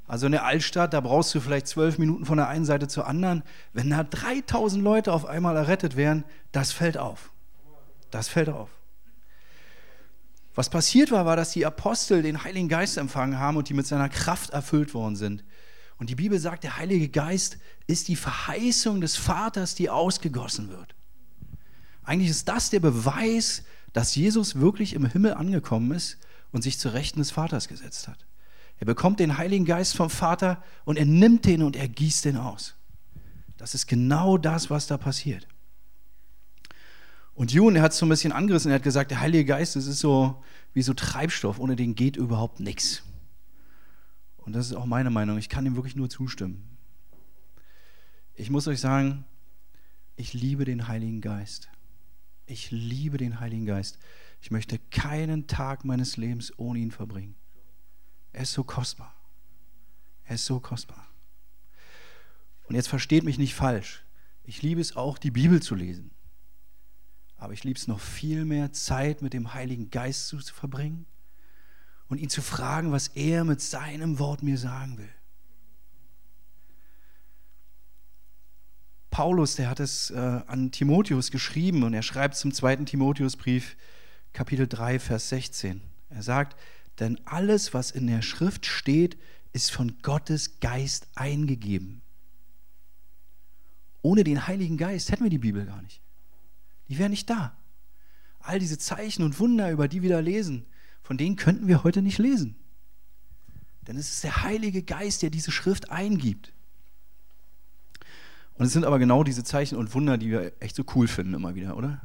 [0.07, 3.05] Also in der Altstadt, da brauchst du vielleicht zwölf Minuten von der einen Seite zur
[3.05, 3.43] anderen.
[3.71, 7.31] Wenn da 3000 Leute auf einmal errettet werden, das fällt auf.
[8.09, 8.69] Das fällt auf.
[10.55, 13.85] Was passiert war, war, dass die Apostel den Heiligen Geist empfangen haben und die mit
[13.85, 15.43] seiner Kraft erfüllt worden sind.
[15.99, 20.95] Und die Bibel sagt, der Heilige Geist ist die Verheißung des Vaters, die ausgegossen wird.
[22.03, 26.17] Eigentlich ist das der Beweis, dass Jesus wirklich im Himmel angekommen ist
[26.51, 28.25] und sich zur Rechten des Vaters gesetzt hat.
[28.77, 32.37] Er bekommt den Heiligen Geist vom Vater und er nimmt den und er gießt den
[32.37, 32.75] aus.
[33.57, 35.47] Das ist genau das, was da passiert.
[37.33, 39.75] Und Jun, er hat es so ein bisschen angerissen, er hat gesagt, der Heilige Geist,
[39.75, 43.03] das ist so wie so Treibstoff, ohne den geht überhaupt nichts.
[44.37, 46.77] Und das ist auch meine Meinung, ich kann ihm wirklich nur zustimmen.
[48.33, 49.25] Ich muss euch sagen,
[50.15, 51.69] ich liebe den Heiligen Geist.
[52.51, 53.97] Ich liebe den Heiligen Geist.
[54.41, 57.35] Ich möchte keinen Tag meines Lebens ohne ihn verbringen.
[58.33, 59.15] Er ist so kostbar.
[60.25, 61.07] Er ist so kostbar.
[62.67, 64.03] Und jetzt versteht mich nicht falsch.
[64.43, 66.11] Ich liebe es auch, die Bibel zu lesen.
[67.37, 71.05] Aber ich liebe es noch viel mehr, Zeit mit dem Heiligen Geist zu verbringen
[72.09, 75.13] und ihn zu fragen, was er mit seinem Wort mir sagen will.
[79.11, 83.77] Paulus, der hat es äh, an Timotheus geschrieben und er schreibt zum zweiten Timotheusbrief,
[84.33, 85.81] Kapitel 3, Vers 16.
[86.09, 86.59] Er sagt,
[86.99, 89.17] denn alles, was in der Schrift steht,
[89.53, 92.01] ist von Gottes Geist eingegeben.
[94.01, 96.01] Ohne den Heiligen Geist hätten wir die Bibel gar nicht
[96.91, 97.57] die wären nicht da.
[98.39, 100.65] All diese Zeichen und Wunder, über die wir da lesen,
[101.03, 102.57] von denen könnten wir heute nicht lesen.
[103.87, 106.51] Denn es ist der Heilige Geist, der diese Schrift eingibt.
[108.61, 111.33] Und es sind aber genau diese Zeichen und Wunder, die wir echt so cool finden
[111.33, 111.99] immer wieder, oder?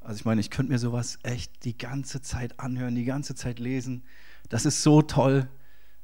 [0.00, 3.58] Also ich meine, ich könnte mir sowas echt die ganze Zeit anhören, die ganze Zeit
[3.58, 4.02] lesen.
[4.48, 5.46] Das ist so toll.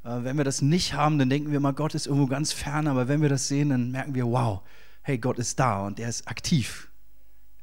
[0.05, 2.89] Äh, wenn wir das nicht haben, dann denken wir mal, Gott ist irgendwo ganz fern,
[2.89, 4.61] aber wenn wir das sehen, dann merken wir, wow,
[5.01, 6.91] hey, Gott ist da und er ist aktiv.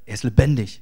[0.08, 0.82] Er ist lebendig.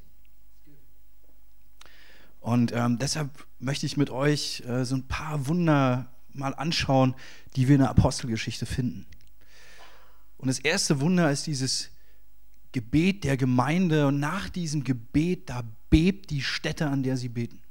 [2.39, 7.13] Und ähm, deshalb möchte ich mit euch äh, so ein paar Wunder mal anschauen,
[7.57, 9.05] die wir in der Apostelgeschichte finden.
[10.43, 11.89] Und das erste Wunder ist dieses
[12.73, 14.07] Gebet der Gemeinde.
[14.07, 17.61] Und nach diesem Gebet, da bebt die Stätte, an der sie beten.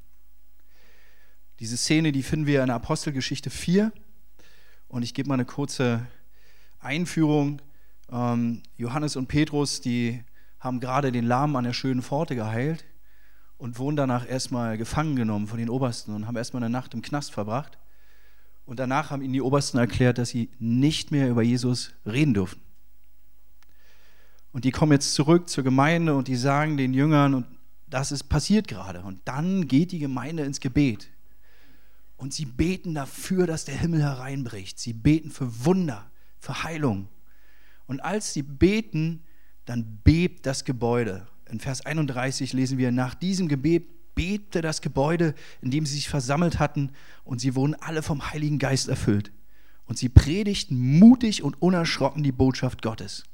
[1.61, 3.93] Diese Szene, die finden wir in der Apostelgeschichte 4.
[4.89, 6.07] Und ich gebe mal eine kurze
[6.81, 7.61] Einführung.
[8.11, 10.25] Ähm, Johannes und Petrus, die
[10.59, 12.87] haben gerade den Lahmen an der schönen Pforte geheilt
[13.59, 17.03] und wurden danach erstmal gefangen genommen von den Obersten und haben erstmal eine Nacht im
[17.03, 17.77] Knast verbracht.
[18.65, 22.62] Und danach haben ihnen die Obersten erklärt, dass sie nicht mehr über Jesus reden dürfen.
[24.53, 27.47] Und die kommen jetzt zurück zur Gemeinde und die sagen den Jüngern, und
[27.89, 29.03] das ist passiert gerade.
[29.03, 31.09] Und dann geht die Gemeinde ins Gebet.
[32.17, 34.79] Und sie beten dafür, dass der Himmel hereinbricht.
[34.79, 37.09] Sie beten für Wunder, für Heilung.
[37.87, 39.23] Und als sie beten,
[39.65, 41.27] dann bebt das Gebäude.
[41.51, 46.09] In Vers 31 lesen wir, nach diesem Gebet bebte das Gebäude, in dem sie sich
[46.09, 46.91] versammelt hatten,
[47.25, 49.33] und sie wurden alle vom Heiligen Geist erfüllt.
[49.87, 53.25] Und sie predigten mutig und unerschrocken die Botschaft Gottes.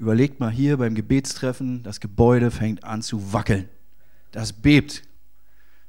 [0.00, 3.68] Überlegt mal hier beim Gebetstreffen, das Gebäude fängt an zu wackeln.
[4.30, 5.02] Das bebt.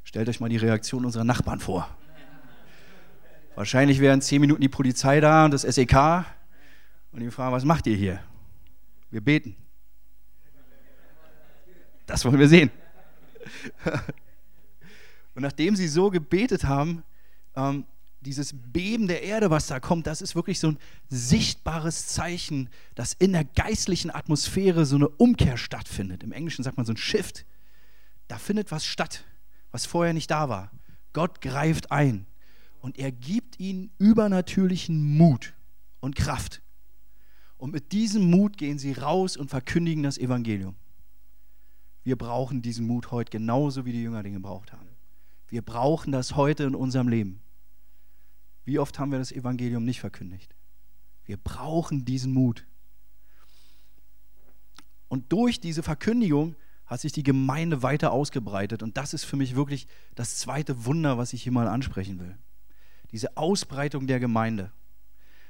[0.04, 1.88] Stellt euch mal die Reaktion unserer Nachbarn vor.
[3.56, 6.26] Wahrscheinlich wären zehn Minuten die Polizei da und das SEK
[7.14, 8.20] und die fragen, was macht ihr hier?
[9.12, 9.56] Wir beten.
[12.06, 12.70] Das wollen wir sehen.
[15.34, 17.04] Und nachdem sie so gebetet haben,
[17.56, 17.86] ähm,
[18.22, 20.78] dieses Beben der Erde, was da kommt, das ist wirklich so ein
[21.10, 26.24] sichtbares Zeichen, dass in der geistlichen Atmosphäre so eine Umkehr stattfindet.
[26.24, 27.46] Im Englischen sagt man so ein Shift.
[28.28, 29.26] da findet was statt,
[29.72, 30.72] was vorher nicht da war.
[31.14, 32.26] Gott greift ein
[32.80, 35.54] und er gibt ihnen übernatürlichen Mut
[36.00, 36.62] und Kraft.
[37.58, 40.76] Und mit diesem Mut gehen sie raus und verkündigen das Evangelium.
[42.04, 44.90] Wir brauchen diesen Mut heute genauso wie die Jünger den gebraucht haben.
[45.48, 47.42] Wir brauchen das heute in unserem Leben.
[48.64, 50.56] Wie oft haben wir das Evangelium nicht verkündigt?
[51.26, 52.66] Wir brauchen diesen Mut.
[55.08, 58.84] Und durch diese Verkündigung hat sich die Gemeinde weiter ausgebreitet.
[58.84, 62.38] Und das ist für mich wirklich das zweite Wunder, was ich hier mal ansprechen will.
[63.12, 64.72] Diese Ausbreitung der Gemeinde,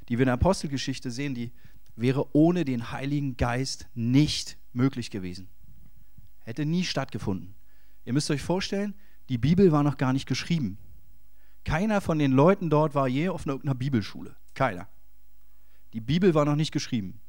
[0.07, 1.51] die wir in der Apostelgeschichte sehen, die
[1.95, 5.49] wäre ohne den Heiligen Geist nicht möglich gewesen.
[6.39, 7.55] Hätte nie stattgefunden.
[8.05, 8.95] Ihr müsst euch vorstellen,
[9.29, 10.77] die Bibel war noch gar nicht geschrieben.
[11.63, 14.35] Keiner von den Leuten dort war je auf irgendeiner Bibelschule.
[14.53, 14.87] Keiner.
[15.93, 17.21] Die Bibel war noch nicht geschrieben.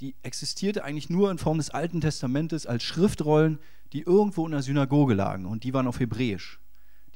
[0.00, 3.58] Die existierte eigentlich nur in Form des Alten Testamentes als Schriftrollen,
[3.92, 6.60] die irgendwo in der Synagoge lagen und die waren auf Hebräisch.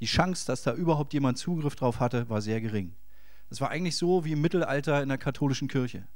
[0.01, 2.95] Die Chance, dass da überhaupt jemand Zugriff drauf hatte, war sehr gering.
[3.49, 6.09] Das war eigentlich so wie im Mittelalter in der katholischen Kirche.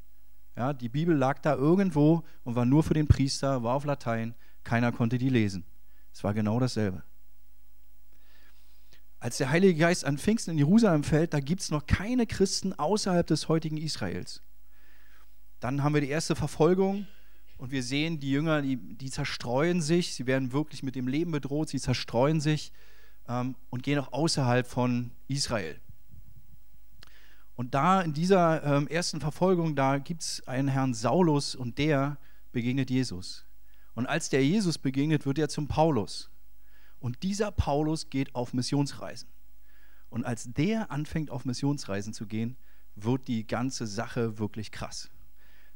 [0.57, 4.35] Ja, die Bibel lag da irgendwo und war nur für den Priester, war auf Latein,
[4.65, 5.65] keiner konnte die lesen.
[6.13, 7.05] Es war genau dasselbe.
[9.21, 12.73] Als der Heilige Geist an Pfingsten in Jerusalem fällt, da gibt es noch keine Christen
[12.73, 14.43] außerhalb des heutigen Israels.
[15.61, 17.07] Dann haben wir die erste Verfolgung
[17.57, 21.33] und wir sehen, die Jünger, die, die zerstreuen sich, sie werden wirklich mit dem Leben
[21.33, 22.73] bedroht, sie zerstreuen sich
[23.29, 25.81] ähm, und gehen auch außerhalb von Israel.
[27.57, 32.19] Und da in dieser ähm, ersten Verfolgung, da gibt es einen Herrn Saulus und der
[32.53, 33.45] begegnet Jesus.
[33.95, 36.31] Und als der Jesus begegnet, wird er zum Paulus.
[37.01, 39.29] Und dieser Paulus geht auf Missionsreisen.
[40.11, 42.57] Und als der anfängt, auf Missionsreisen zu gehen,
[42.95, 45.11] wird die ganze Sache wirklich krass.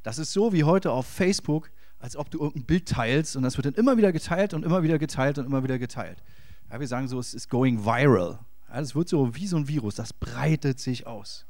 [0.03, 3.57] Das ist so wie heute auf Facebook, als ob du irgendein Bild teilst und das
[3.57, 6.23] wird dann immer wieder geteilt und immer wieder geteilt und immer wieder geteilt.
[6.71, 8.41] Ja, wir sagen so, es ist going viral.
[8.69, 11.47] Ja, das wird so wie so ein Virus, das breitet sich aus.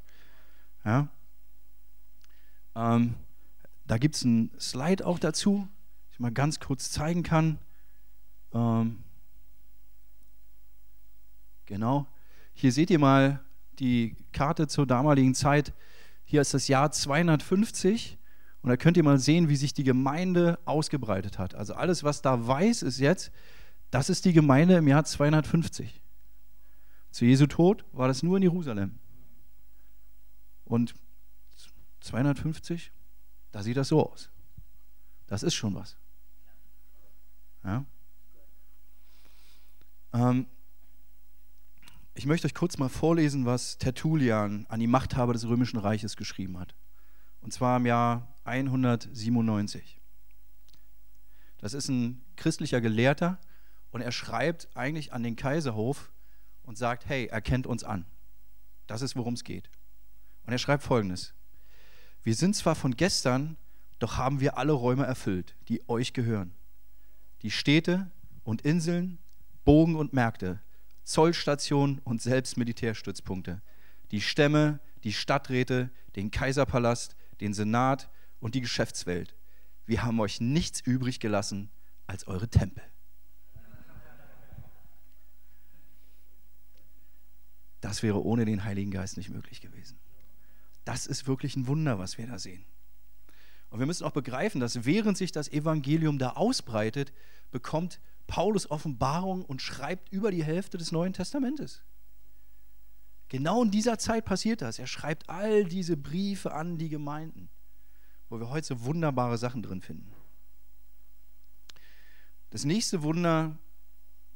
[0.85, 1.07] Ja?
[2.75, 3.15] Ähm,
[3.85, 5.67] da gibt es einen Slide auch dazu,
[6.11, 7.57] ich mal ganz kurz zeigen kann.
[8.53, 9.03] Ähm,
[11.73, 12.05] Genau.
[12.53, 13.43] Hier seht ihr mal
[13.79, 15.73] die Karte zur damaligen Zeit.
[16.23, 18.19] Hier ist das Jahr 250
[18.61, 21.55] und da könnt ihr mal sehen, wie sich die Gemeinde ausgebreitet hat.
[21.55, 23.31] Also alles, was da weiß, ist jetzt,
[23.89, 25.99] das ist die Gemeinde im Jahr 250.
[27.09, 28.99] Zu Jesu Tod war das nur in Jerusalem.
[30.65, 30.93] Und
[32.01, 32.91] 250,
[33.51, 34.29] da sieht das so aus.
[35.25, 35.97] Das ist schon was.
[37.63, 37.83] Ja?
[40.13, 40.45] Ähm,
[42.15, 46.59] ich möchte euch kurz mal vorlesen, was Tertullian an die Machthaber des Römischen Reiches geschrieben
[46.59, 46.75] hat.
[47.41, 49.99] Und zwar im Jahr 197.
[51.57, 53.39] Das ist ein christlicher Gelehrter
[53.91, 56.11] und er schreibt eigentlich an den Kaiserhof
[56.63, 58.05] und sagt, hey, er kennt uns an.
[58.87, 59.69] Das ist, worum es geht.
[60.45, 61.33] Und er schreibt folgendes.
[62.21, 63.57] Wir sind zwar von gestern,
[63.99, 66.53] doch haben wir alle Räume erfüllt, die euch gehören.
[67.41, 68.11] Die Städte
[68.43, 69.19] und Inseln,
[69.65, 70.61] Bogen und Märkte,
[71.03, 73.61] Zollstationen und selbst Militärstützpunkte.
[74.11, 79.35] Die Stämme, die Stadträte, den Kaiserpalast, den Senat und die Geschäftswelt.
[79.85, 81.69] Wir haben euch nichts übrig gelassen
[82.07, 82.83] als eure Tempel.
[87.81, 89.99] Das wäre ohne den Heiligen Geist nicht möglich gewesen.
[90.85, 92.65] Das ist wirklich ein Wunder, was wir da sehen.
[93.69, 97.11] Und wir müssen auch begreifen, dass während sich das Evangelium da ausbreitet,
[97.51, 97.99] bekommt
[98.33, 101.83] Paulus Offenbarung und schreibt über die Hälfte des Neuen Testamentes.
[103.29, 104.79] Genau in dieser Zeit passiert das.
[104.79, 107.51] Er schreibt all diese Briefe an die Gemeinden,
[108.29, 110.15] wo wir heute so wunderbare Sachen drin finden.
[112.49, 113.55] Das nächste Wunder,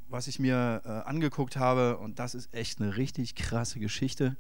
[0.08, 4.38] was ich mir äh, angeguckt habe, und das ist echt eine richtig krasse Geschichte,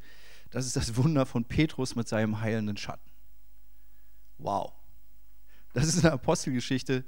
[0.51, 3.09] das ist das Wunder von Petrus mit seinem heilenden Schatten.
[4.37, 4.73] Wow.
[5.73, 7.03] Das ist eine Apostelgeschichte,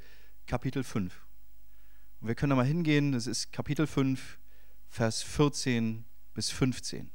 [0.47, 1.28] Kapitel 5.
[2.19, 4.39] Und wir können da mal hingehen, das ist Kapitel 5,
[4.87, 7.09] Vers 14 bis 15.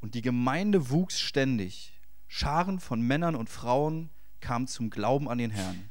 [0.00, 1.98] Und die Gemeinde wuchs ständig.
[2.26, 5.90] Scharen von Männern und Frauen kamen zum Glauben an den Herrn.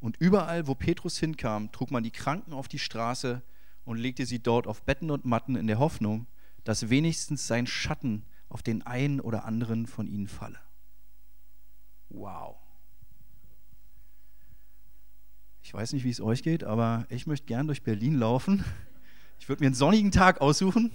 [0.00, 3.42] Und überall, wo Petrus hinkam, trug man die Kranken auf die Straße
[3.84, 6.26] und legte sie dort auf Betten und Matten in der Hoffnung,
[6.64, 10.60] dass wenigstens sein Schatten auf den einen oder anderen von ihnen falle.
[12.10, 12.56] Wow.
[15.68, 18.64] Ich weiß nicht, wie es euch geht, aber ich möchte gern durch Berlin laufen.
[19.38, 20.90] Ich würde mir einen sonnigen Tag aussuchen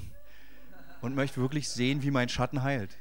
[1.01, 2.97] und möchte wirklich sehen, wie mein Schatten heilt.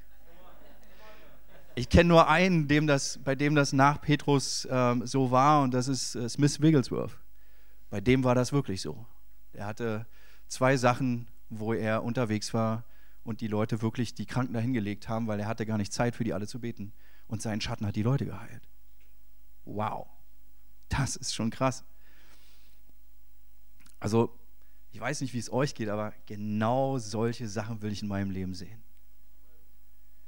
[1.75, 5.73] Ich kenne nur einen, dem das, bei dem das nach Petrus ähm, so war, und
[5.73, 7.17] das ist äh, Smith Wigglesworth.
[7.89, 9.07] Bei dem war das wirklich so.
[9.55, 10.07] Er hatte
[10.49, 12.85] zwei Sachen, wo er unterwegs war
[13.25, 16.25] und die Leute wirklich die Kranken dahingelegt haben, weil er hatte gar nicht Zeit für
[16.25, 16.93] die alle zu beten.
[17.29, 18.69] Und sein Schatten hat die Leute geheilt.
[19.65, 20.07] Wow,
[20.93, 21.85] das ist schon krass.
[24.01, 24.39] Also,
[24.91, 28.31] ich weiß nicht, wie es euch geht, aber genau solche Sachen will ich in meinem
[28.31, 28.83] Leben sehen.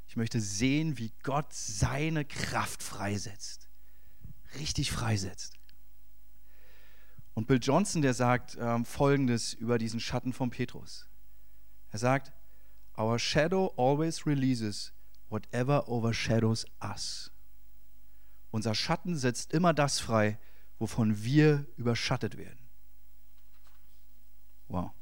[0.06, 3.68] Ich möchte sehen, wie Gott seine Kraft freisetzt.
[4.58, 5.54] Richtig freisetzt.
[7.34, 11.08] Und Bill Johnson, der sagt ähm, Folgendes über diesen Schatten von Petrus.
[11.90, 12.32] Er sagt,
[12.96, 14.92] Our shadow always releases
[15.28, 17.32] whatever overshadows us.
[18.52, 20.38] Unser Schatten setzt immer das frei,
[20.78, 22.58] wovon wir überschattet werden.
[24.68, 24.92] Wow.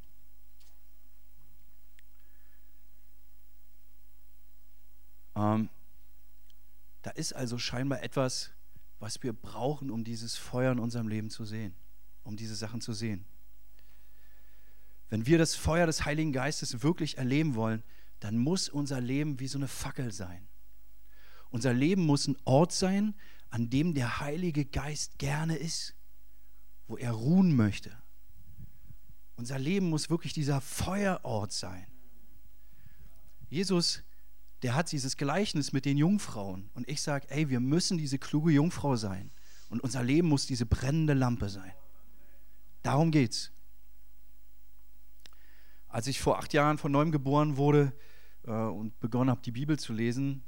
[5.35, 5.69] Ähm,
[7.03, 8.53] da ist also scheinbar etwas,
[8.99, 11.75] was wir brauchen, um dieses Feuer in unserem Leben zu sehen,
[12.23, 13.25] um diese Sachen zu sehen.
[15.09, 17.83] Wenn wir das Feuer des Heiligen Geistes wirklich erleben wollen,
[18.21, 20.49] dann muss unser Leben wie so eine Fackel sein.
[21.51, 23.15] Unser Leben muss ein Ort sein,
[23.53, 25.95] an dem der Heilige Geist gerne ist,
[26.89, 27.97] wo er ruhen möchte.
[29.37, 31.87] Unser Leben muss wirklich dieser Feuerort sein.
[33.49, 34.03] Jesus
[34.63, 36.71] der hat dieses Gleichnis mit den Jungfrauen.
[36.75, 39.33] Und ich sage, ey, wir müssen diese kluge Jungfrau sein.
[39.69, 41.73] Und unser Leben muss diese brennende Lampe sein.
[42.83, 43.51] Darum geht's.
[45.89, 47.93] Als ich vor acht Jahren von neuem geboren wurde
[48.45, 50.43] äh, und begonnen habe, die Bibel zu lesen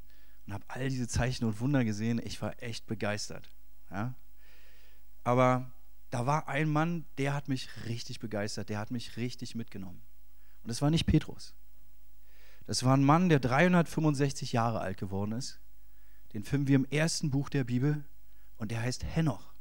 [0.47, 3.51] und habe all diese Zeichen und Wunder gesehen, ich war echt begeistert.
[3.91, 4.15] Ja?
[5.23, 5.71] Aber
[6.11, 10.03] da war ein Mann, der hat mich richtig begeistert, der hat mich richtig mitgenommen.
[10.63, 11.55] Und es war nicht Petrus.
[12.67, 15.61] Das war ein Mann, der 365 Jahre alt geworden ist.
[16.33, 18.05] Den finden wir im ersten Buch der Bibel
[18.57, 19.53] und der heißt Henoch.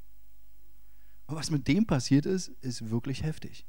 [1.28, 3.65] Und was mit dem passiert ist, ist wirklich heftig.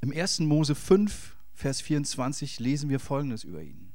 [0.00, 0.40] Im 1.
[0.40, 3.87] Mose 5, Vers 24 lesen wir Folgendes über ihn.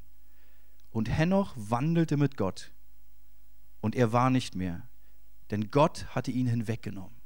[0.94, 2.72] Und Henoch wandelte mit Gott
[3.82, 4.88] und er war nicht mehr,
[5.52, 7.20] denn Gott hatte ihn hinweggenommen.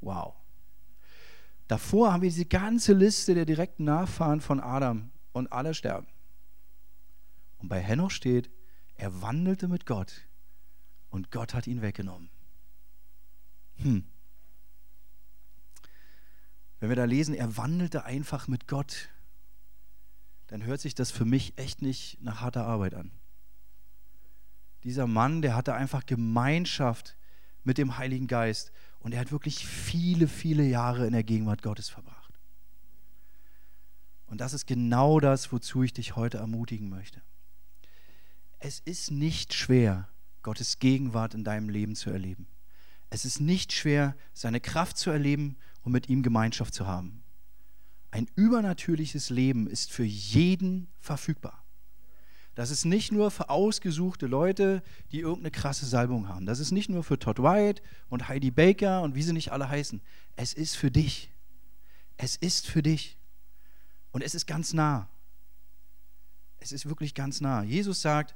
[0.00, 0.34] Wow.
[1.68, 6.06] Davor haben wir diese ganze Liste der direkten Nachfahren von Adam und alle sterben.
[7.58, 8.50] Und bei Henoch steht,
[8.96, 10.26] er wandelte mit Gott
[11.10, 12.30] und Gott hat ihn weggenommen.
[13.76, 14.04] Hm.
[16.80, 19.10] Wenn wir da lesen, er wandelte einfach mit Gott,
[20.48, 23.12] dann hört sich das für mich echt nicht nach harter Arbeit an.
[24.82, 27.16] Dieser Mann, der hatte einfach Gemeinschaft
[27.64, 31.88] mit dem Heiligen Geist und er hat wirklich viele, viele Jahre in der Gegenwart Gottes
[31.88, 32.34] verbracht.
[34.26, 37.22] Und das ist genau das, wozu ich dich heute ermutigen möchte.
[38.58, 40.08] Es ist nicht schwer,
[40.42, 42.46] Gottes Gegenwart in deinem Leben zu erleben.
[43.10, 47.22] Es ist nicht schwer, seine Kraft zu erleben und mit ihm Gemeinschaft zu haben.
[48.10, 51.64] Ein übernatürliches Leben ist für jeden verfügbar.
[52.54, 56.44] Das ist nicht nur für ausgesuchte Leute, die irgendeine krasse Salbung haben.
[56.44, 59.68] Das ist nicht nur für Todd White und Heidi Baker und wie sie nicht alle
[59.68, 60.02] heißen.
[60.34, 61.30] Es ist für dich.
[62.16, 63.16] Es ist für dich.
[64.10, 65.08] Und es ist ganz nah.
[66.56, 67.62] Es ist wirklich ganz nah.
[67.62, 68.34] Jesus sagt,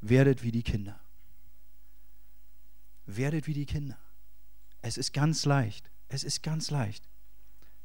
[0.00, 0.98] werdet wie die Kinder.
[3.04, 3.98] Werdet wie die Kinder.
[4.82, 5.92] Es ist ganz leicht.
[6.08, 7.08] Es ist ganz leicht.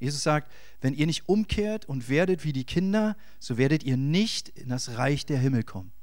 [0.02, 4.50] Jesus sagt, wenn ihr nicht umkehrt und werdet wie die Kinder, so werdet ihr nicht
[4.50, 5.94] in das Reich der Himmel kommen.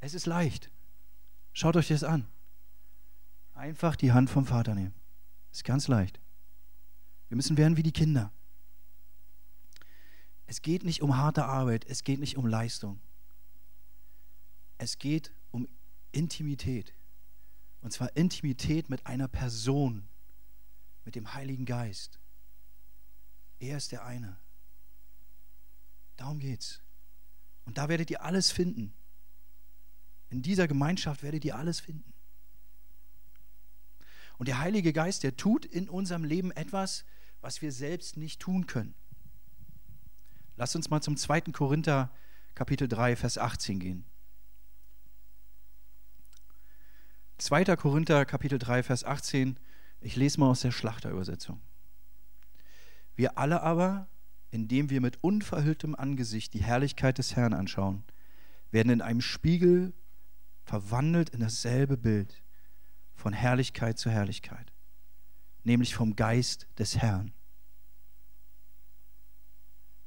[0.00, 0.72] Es ist leicht.
[1.52, 2.26] Schaut euch das an.
[3.54, 4.94] Einfach die Hand vom Vater nehmen.
[5.52, 6.18] Ist ganz leicht.
[7.28, 8.32] Wir müssen werden wie die Kinder.
[10.46, 13.00] Es geht nicht um harte Arbeit, es geht nicht um Leistung.
[14.78, 15.68] Es geht um
[16.10, 16.92] Intimität.
[17.82, 20.08] Und zwar Intimität mit einer Person,
[21.08, 22.20] mit dem Heiligen Geist.
[23.60, 24.36] Er ist der eine.
[26.16, 26.82] Darum geht's.
[27.64, 28.92] Und da werdet ihr alles finden.
[30.28, 32.12] In dieser Gemeinschaft werdet ihr alles finden.
[34.36, 37.06] Und der Heilige Geist, der tut in unserem Leben etwas,
[37.40, 38.94] was wir selbst nicht tun können.
[40.56, 41.40] Lasst uns mal zum 2.
[41.52, 42.14] Korinther
[42.54, 44.04] Kapitel 3, Vers 18 gehen.
[47.38, 47.64] 2.
[47.76, 49.58] Korinther Kapitel 3, Vers 18
[50.00, 51.60] ich lese mal aus der Schlachterübersetzung.
[53.16, 54.08] Wir alle aber,
[54.50, 58.04] indem wir mit unverhülltem Angesicht die Herrlichkeit des Herrn anschauen,
[58.70, 59.92] werden in einem Spiegel
[60.64, 62.42] verwandelt in dasselbe Bild
[63.14, 64.72] von Herrlichkeit zu Herrlichkeit,
[65.64, 67.32] nämlich vom Geist des Herrn.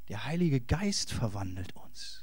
[0.07, 2.20] Der Heilige Geist verwandelt uns.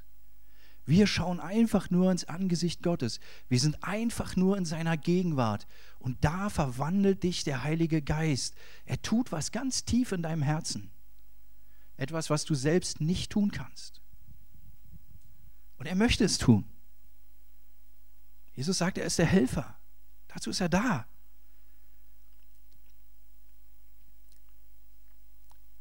[0.88, 3.20] Wir schauen einfach nur ins Angesicht Gottes.
[3.50, 5.66] Wir sind einfach nur in seiner Gegenwart.
[5.98, 8.54] Und da verwandelt dich der Heilige Geist.
[8.86, 10.90] Er tut was ganz tief in deinem Herzen.
[11.98, 14.00] Etwas, was du selbst nicht tun kannst.
[15.76, 16.64] Und er möchte es tun.
[18.54, 19.78] Jesus sagt, er ist der Helfer.
[20.28, 21.06] Dazu ist er da.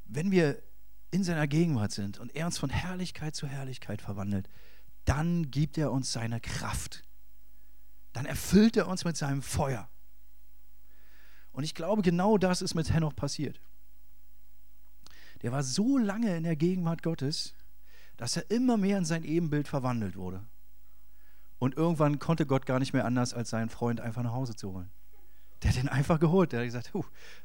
[0.03, 0.61] Wenn wir
[1.11, 4.49] in seiner Gegenwart sind und er uns von Herrlichkeit zu Herrlichkeit verwandelt,
[5.07, 7.03] dann gibt er uns seine Kraft.
[8.11, 9.89] Dann erfüllt er uns mit seinem Feuer.
[11.53, 13.61] Und ich glaube, genau das ist mit Henoch passiert.
[15.43, 17.55] Der war so lange in der Gegenwart Gottes,
[18.17, 20.45] dass er immer mehr in sein Ebenbild verwandelt wurde.
[21.57, 24.73] Und irgendwann konnte Gott gar nicht mehr anders, als seinen Freund einfach nach Hause zu
[24.73, 24.91] holen.
[25.63, 26.51] Der hat ihn einfach geholt.
[26.51, 26.91] Der hat gesagt,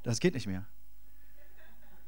[0.03, 0.67] das geht nicht mehr.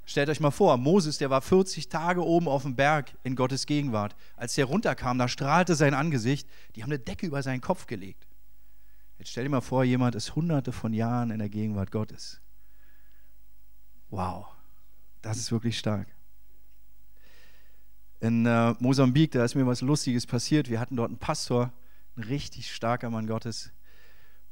[0.07, 3.64] Stellt euch mal vor, Moses, der war 40 Tage oben auf dem Berg in Gottes
[3.64, 4.14] Gegenwart.
[4.36, 6.48] Als der runterkam, da strahlte sein Angesicht.
[6.76, 8.26] Die haben eine Decke über seinen Kopf gelegt.
[9.18, 12.40] Jetzt stell dir mal vor, jemand ist hunderte von Jahren in der Gegenwart Gottes.
[14.11, 14.46] Wow,
[15.22, 16.09] das ist wirklich stark.
[18.20, 20.68] In äh, Mosambik, da ist mir was Lustiges passiert.
[20.68, 21.72] Wir hatten dort einen Pastor,
[22.16, 23.72] ein richtig starker Mann Gottes.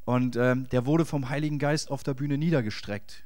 [0.05, 3.25] Und ähm, der wurde vom Heiligen Geist auf der Bühne niedergestreckt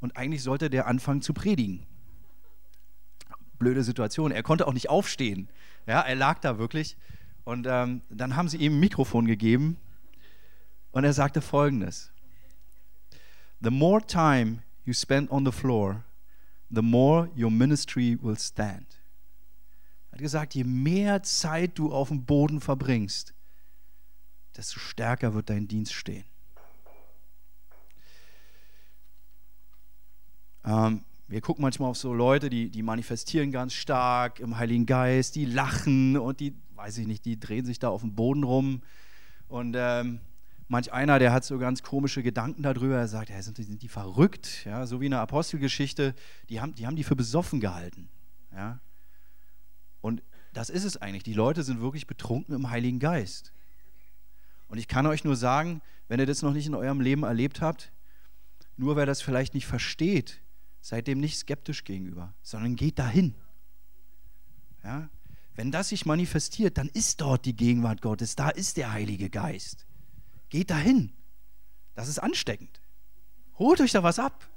[0.00, 1.86] und eigentlich sollte der anfangen zu predigen.
[3.58, 4.32] Blöde Situation.
[4.32, 5.48] Er konnte auch nicht aufstehen.
[5.86, 6.96] Ja, er lag da wirklich.
[7.44, 9.76] Und ähm, dann haben sie ihm ein Mikrofon gegeben
[10.92, 12.12] und er sagte folgendes:
[13.60, 16.04] The more time you spend on the floor,
[16.70, 18.86] the more your ministry will stand.
[20.10, 23.34] Er hat gesagt, je mehr Zeit du auf dem Boden verbringst,
[24.56, 26.24] desto stärker wird dein Dienst stehen.
[30.64, 35.36] Ähm, wir gucken manchmal auf so Leute, die, die manifestieren ganz stark im Heiligen Geist,
[35.36, 38.82] die lachen und die, weiß ich nicht, die drehen sich da auf dem Boden rum.
[39.46, 40.20] Und ähm,
[40.66, 42.96] manch einer, der hat so ganz komische Gedanken darüber.
[42.96, 44.64] Er sagt, ja, sind, die, sind die verrückt?
[44.64, 46.14] Ja, so wie in der Apostelgeschichte,
[46.48, 48.08] die haben, die haben die für besoffen gehalten.
[48.52, 48.80] Ja?
[50.00, 51.22] Und das ist es eigentlich.
[51.22, 53.52] Die Leute sind wirklich betrunken im Heiligen Geist.
[54.68, 57.60] Und ich kann euch nur sagen, wenn ihr das noch nicht in eurem Leben erlebt
[57.60, 57.92] habt,
[58.76, 60.40] nur wer das vielleicht nicht versteht,
[60.80, 63.34] Seid dem nicht skeptisch gegenüber, sondern geht dahin.
[64.82, 65.10] Ja?
[65.54, 69.86] Wenn das sich manifestiert, dann ist dort die Gegenwart Gottes, da ist der Heilige Geist.
[70.48, 71.12] Geht dahin.
[71.94, 72.80] Das ist ansteckend.
[73.58, 74.48] Holt euch da was ab.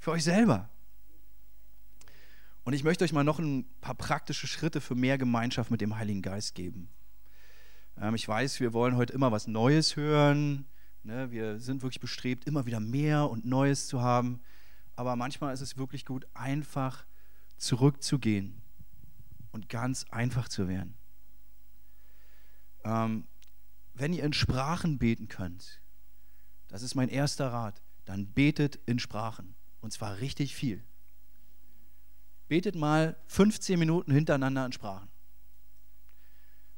[0.00, 0.68] Für euch selber.
[2.64, 5.96] Und ich möchte euch mal noch ein paar praktische Schritte für mehr Gemeinschaft mit dem
[5.96, 6.88] Heiligen Geist geben.
[8.00, 10.66] Ähm, ich weiß, wir wollen heute immer was Neues hören.
[11.04, 11.30] Ne?
[11.30, 14.40] Wir sind wirklich bestrebt, immer wieder mehr und Neues zu haben
[15.02, 17.06] aber manchmal ist es wirklich gut, einfach
[17.56, 18.62] zurückzugehen
[19.50, 20.94] und ganz einfach zu werden.
[22.84, 23.26] Ähm,
[23.94, 25.80] wenn ihr in Sprachen beten könnt,
[26.68, 29.56] das ist mein erster Rat, dann betet in Sprachen.
[29.80, 30.84] Und zwar richtig viel.
[32.46, 35.08] Betet mal 15 Minuten hintereinander in Sprachen.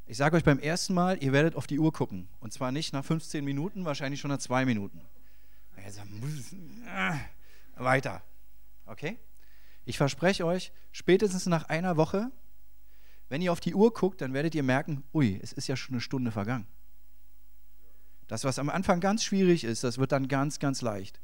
[0.06, 2.30] Ich sage euch beim ersten Mal, ihr werdet auf die Uhr gucken.
[2.40, 5.02] Und zwar nicht nach 15 Minuten, wahrscheinlich schon nach zwei Minuten.
[7.76, 8.22] Weiter.
[8.86, 9.18] Okay?
[9.84, 12.30] Ich verspreche euch, spätestens nach einer Woche,
[13.28, 15.94] wenn ihr auf die Uhr guckt, dann werdet ihr merken, ui, es ist ja schon
[15.94, 16.66] eine Stunde vergangen.
[18.26, 21.20] Das, was am Anfang ganz schwierig ist, das wird dann ganz, ganz leicht.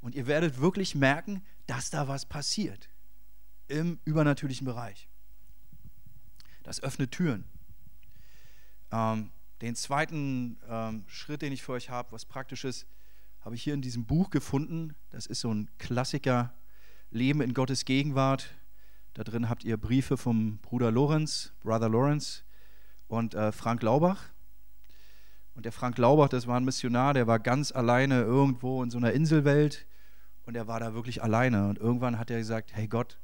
[0.00, 2.88] Und ihr werdet wirklich merken, dass da was passiert
[3.68, 5.08] im übernatürlichen Bereich.
[6.62, 7.44] Das öffnet Türen.
[8.90, 9.30] Ähm,
[9.60, 12.86] den zweiten ähm, Schritt, den ich für euch habe, was praktisch ist,
[13.40, 14.94] habe ich hier in diesem Buch gefunden.
[15.10, 16.52] Das ist so ein Klassiker,
[17.10, 18.50] Leben in Gottes Gegenwart.
[19.14, 22.42] Da drin habt ihr Briefe vom Bruder Lorenz, Brother Lawrence
[23.08, 24.30] und äh, Frank Laubach.
[25.54, 28.98] Und der Frank Laubach, das war ein Missionar, der war ganz alleine irgendwo in so
[28.98, 29.86] einer Inselwelt
[30.44, 31.68] und er war da wirklich alleine.
[31.68, 33.18] Und irgendwann hat er gesagt, hey Gott,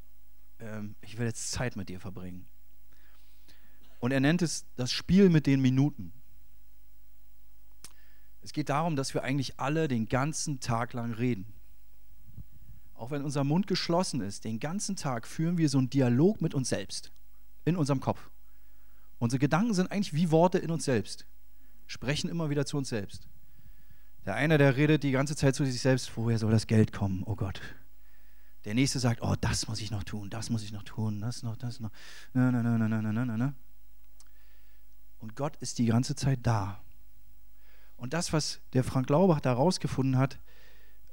[0.58, 2.46] ähm, ich will jetzt Zeit mit dir verbringen.
[4.00, 6.12] Und er nennt es das Spiel mit den Minuten.
[8.46, 11.52] Es geht darum, dass wir eigentlich alle den ganzen Tag lang reden.
[12.94, 16.54] Auch wenn unser Mund geschlossen ist, den ganzen Tag führen wir so einen Dialog mit
[16.54, 17.10] uns selbst,
[17.64, 18.30] in unserem Kopf.
[19.18, 21.26] Unsere Gedanken sind eigentlich wie Worte in uns selbst,
[21.88, 23.26] sprechen immer wieder zu uns selbst.
[24.26, 27.24] Der eine, der redet die ganze Zeit zu sich selbst, woher soll das Geld kommen?
[27.26, 27.60] Oh Gott.
[28.64, 31.42] Der nächste sagt, oh, das muss ich noch tun, das muss ich noch tun, das
[31.42, 31.90] noch, das noch.
[32.32, 33.54] Na, na, na, na, na, na, na.
[35.18, 36.80] Und Gott ist die ganze Zeit da
[37.96, 40.38] und das, was der Frank Laubach da rausgefunden hat,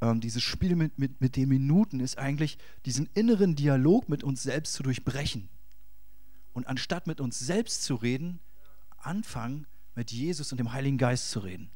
[0.01, 4.43] ähm, dieses Spiel mit, mit, mit den Minuten, ist eigentlich diesen inneren Dialog mit uns
[4.43, 5.49] selbst zu durchbrechen.
[6.51, 8.39] Und anstatt mit uns selbst zu reden,
[8.97, 9.65] anfangen,
[9.95, 11.69] mit Jesus und dem Heiligen Geist zu reden.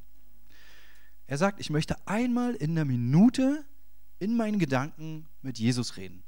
[1.26, 3.64] Er sagt, ich möchte einmal in einer Minute
[4.18, 6.24] in meinen Gedanken mit Jesus reden.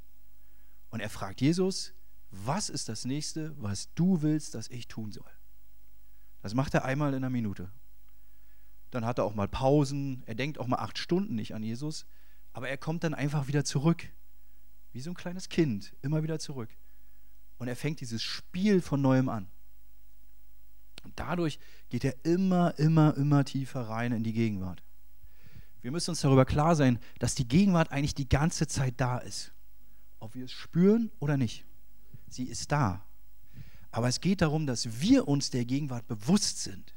[0.90, 1.92] Und er fragt Jesus,
[2.30, 5.30] was ist das nächste, was du willst, dass ich tun soll?
[6.42, 7.70] Das macht er einmal in einer Minute.
[8.90, 10.22] Dann hat er auch mal Pausen.
[10.26, 12.06] Er denkt auch mal acht Stunden nicht an Jesus.
[12.52, 14.08] Aber er kommt dann einfach wieder zurück.
[14.92, 15.94] Wie so ein kleines Kind.
[16.02, 16.70] Immer wieder zurück.
[17.58, 19.48] Und er fängt dieses Spiel von neuem an.
[21.04, 24.82] Und dadurch geht er immer, immer, immer tiefer rein in die Gegenwart.
[25.82, 29.52] Wir müssen uns darüber klar sein, dass die Gegenwart eigentlich die ganze Zeit da ist.
[30.18, 31.64] Ob wir es spüren oder nicht.
[32.28, 33.04] Sie ist da.
[33.90, 36.92] Aber es geht darum, dass wir uns der Gegenwart bewusst sind.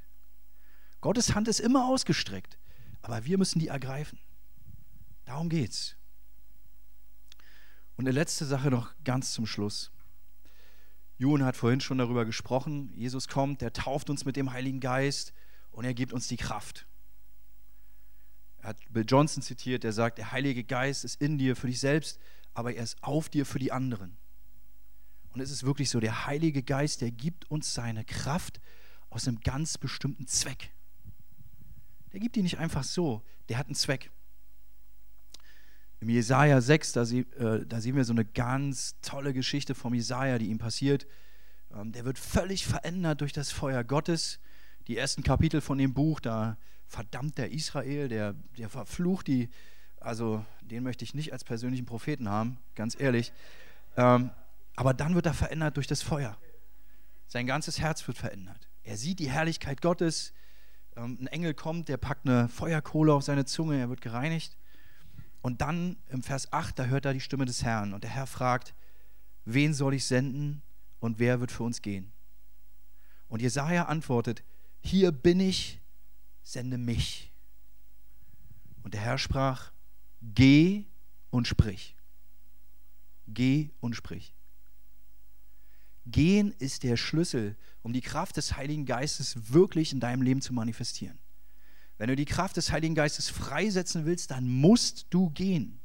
[1.03, 2.57] Gottes Hand ist immer ausgestreckt,
[3.01, 4.19] aber wir müssen die ergreifen.
[5.25, 5.97] Darum geht's.
[7.97, 9.91] Und eine letzte Sache noch ganz zum Schluss.
[11.17, 12.89] Jun hat vorhin schon darüber gesprochen.
[12.93, 15.33] Jesus kommt, der tauft uns mit dem Heiligen Geist
[15.71, 16.87] und er gibt uns die Kraft.
[18.59, 21.81] Er hat Bill Johnson zitiert, der sagt, der Heilige Geist ist in dir für dich
[21.81, 22.17] selbst,
[22.53, 24.15] aber er ist auf dir für die anderen.
[25.33, 28.61] Und es ist wirklich so, der Heilige Geist, der gibt uns seine Kraft
[29.09, 30.71] aus einem ganz bestimmten Zweck.
[32.13, 34.11] Der gibt die nicht einfach so, der hat einen Zweck.
[35.99, 39.93] Im Jesaja 6, da, sie, äh, da sehen wir so eine ganz tolle Geschichte vom
[39.93, 41.07] Jesaja, die ihm passiert.
[41.73, 44.39] Ähm, der wird völlig verändert durch das Feuer Gottes.
[44.87, 46.57] Die ersten Kapitel von dem Buch, da
[46.87, 49.49] verdammt der Israel, der, der verflucht die.
[49.99, 53.31] Also, den möchte ich nicht als persönlichen Propheten haben, ganz ehrlich.
[53.95, 54.29] Ähm,
[54.75, 56.37] aber dann wird er verändert durch das Feuer.
[57.27, 58.67] Sein ganzes Herz wird verändert.
[58.83, 60.33] Er sieht die Herrlichkeit Gottes.
[60.95, 64.57] Ähm, ein Engel kommt, der packt eine Feuerkohle auf seine Zunge, er wird gereinigt.
[65.41, 67.93] Und dann im Vers 8, da hört er die Stimme des Herrn.
[67.93, 68.73] Und der Herr fragt,
[69.45, 70.61] wen soll ich senden
[70.99, 72.11] und wer wird für uns gehen?
[73.27, 74.43] Und Jesaja antwortet,
[74.79, 75.81] hier bin ich,
[76.43, 77.31] sende mich.
[78.83, 79.71] Und der Herr sprach,
[80.21, 80.85] geh
[81.29, 81.95] und sprich.
[83.27, 84.35] Geh und sprich.
[86.05, 90.53] Gehen ist der Schlüssel, um die Kraft des Heiligen Geistes wirklich in deinem Leben zu
[90.53, 91.19] manifestieren.
[91.97, 95.79] Wenn du die Kraft des Heiligen Geistes freisetzen willst, dann musst du gehen.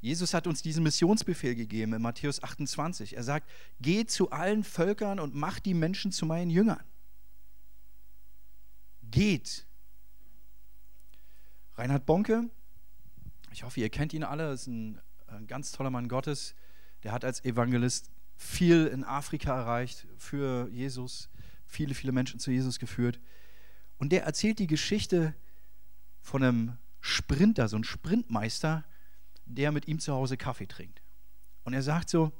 [0.00, 3.16] Jesus hat uns diesen Missionsbefehl gegeben in Matthäus 28.
[3.16, 3.48] Er sagt,
[3.80, 6.84] geh zu allen Völkern und mach die Menschen zu meinen Jüngern.
[9.10, 9.66] Geht.
[11.76, 12.50] Reinhard Bonke,
[13.50, 16.54] ich hoffe, ihr kennt ihn alle, ist ein, ein ganz toller Mann Gottes.
[17.02, 21.28] Der hat als Evangelist viel in Afrika erreicht für Jesus,
[21.66, 23.20] viele, viele Menschen zu Jesus geführt.
[23.98, 25.34] Und der erzählt die Geschichte
[26.20, 28.84] von einem Sprinter, so einem Sprintmeister,
[29.46, 31.02] der mit ihm zu Hause Kaffee trinkt.
[31.64, 32.32] Und er sagt so,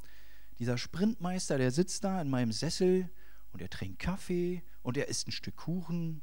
[0.59, 3.11] dieser Sprintmeister, der sitzt da in meinem Sessel
[3.53, 6.22] und er trinkt Kaffee und er isst ein Stück Kuchen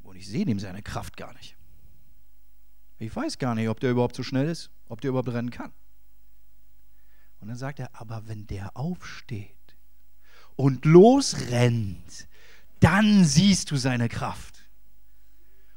[0.00, 1.56] und ich sehe ihm seine Kraft gar nicht.
[2.98, 5.72] Ich weiß gar nicht, ob der überhaupt so schnell ist, ob der überhaupt rennen kann.
[7.42, 9.76] Und dann sagt er, aber wenn der aufsteht
[10.54, 12.28] und losrennt,
[12.78, 14.70] dann siehst du seine Kraft.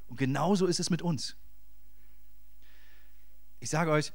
[0.06, 1.36] Und genauso ist es mit uns.
[3.60, 4.14] Ich sage euch,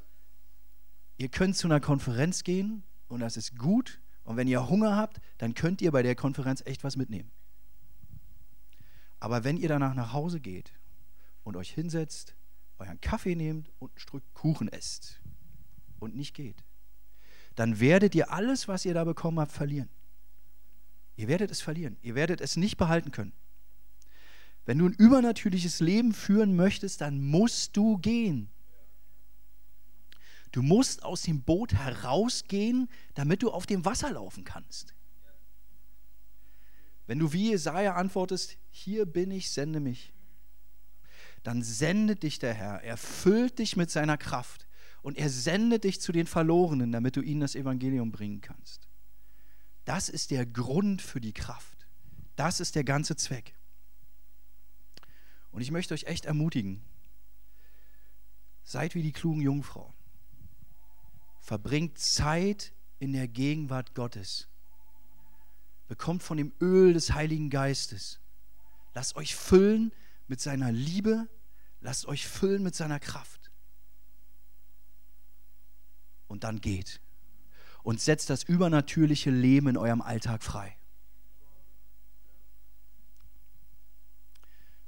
[1.16, 4.00] ihr könnt zu einer Konferenz gehen und das ist gut.
[4.22, 7.32] Und wenn ihr Hunger habt, dann könnt ihr bei der Konferenz echt was mitnehmen.
[9.18, 10.72] Aber wenn ihr danach nach Hause geht
[11.42, 12.36] und euch hinsetzt,
[12.78, 15.20] euren Kaffee nehmt und ein Stück Kuchen esst
[15.98, 16.62] und nicht geht,
[17.54, 19.88] dann werdet ihr alles, was ihr da bekommen habt, verlieren.
[21.16, 21.98] Ihr werdet es verlieren.
[22.02, 23.32] Ihr werdet es nicht behalten können.
[24.64, 28.50] Wenn du ein übernatürliches Leben führen möchtest, dann musst du gehen.
[30.52, 34.94] Du musst aus dem Boot herausgehen, damit du auf dem Wasser laufen kannst.
[37.06, 40.12] Wenn du wie Jesaja antwortest, hier bin ich, sende mich,
[41.42, 44.66] dann sendet dich der Herr, er füllt dich mit seiner Kraft
[45.02, 48.88] und er sendet dich zu den Verlorenen, damit du ihnen das Evangelium bringen kannst.
[49.84, 51.86] Das ist der Grund für die Kraft.
[52.36, 53.54] Das ist der ganze Zweck.
[55.50, 56.82] Und ich möchte euch echt ermutigen,
[58.62, 59.94] seid wie die klugen Jungfrauen.
[61.40, 64.48] Verbringt Zeit in der Gegenwart Gottes.
[65.88, 68.20] Bekommt von dem Öl des Heiligen Geistes.
[68.94, 69.92] Lasst euch füllen
[70.28, 71.28] mit seiner Liebe.
[71.80, 73.39] Lasst euch füllen mit seiner Kraft
[76.30, 77.00] und dann geht.
[77.82, 80.76] Und setzt das übernatürliche Leben in eurem Alltag frei.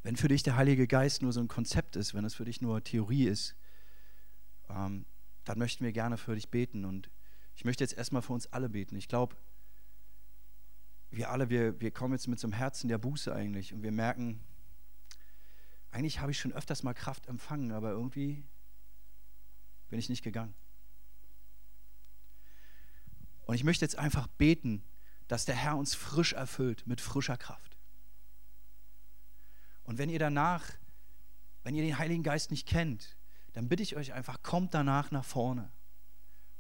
[0.03, 2.61] Wenn für dich der Heilige Geist nur so ein Konzept ist, wenn es für dich
[2.61, 3.57] nur Theorie ist,
[4.69, 5.05] ähm,
[5.45, 6.85] dann möchten wir gerne für dich beten.
[6.85, 7.11] Und
[7.55, 8.97] ich möchte jetzt erstmal für uns alle beten.
[8.97, 9.37] Ich glaube,
[11.11, 13.93] wir alle, wir, wir kommen jetzt mit so einem Herzen der Buße eigentlich und wir
[13.93, 14.41] merken,
[15.91, 18.45] eigentlich habe ich schon öfters mal Kraft empfangen, aber irgendwie
[19.89, 20.55] bin ich nicht gegangen.
[23.45, 24.85] Und ich möchte jetzt einfach beten,
[25.29, 27.77] dass der Herr uns frisch erfüllt mit frischer Kraft.
[29.85, 30.65] Und wenn ihr danach,
[31.65, 33.17] wenn ihr den Heiligen Geist nicht kennt,
[33.53, 35.71] dann bitte ich euch einfach, kommt danach nach vorne.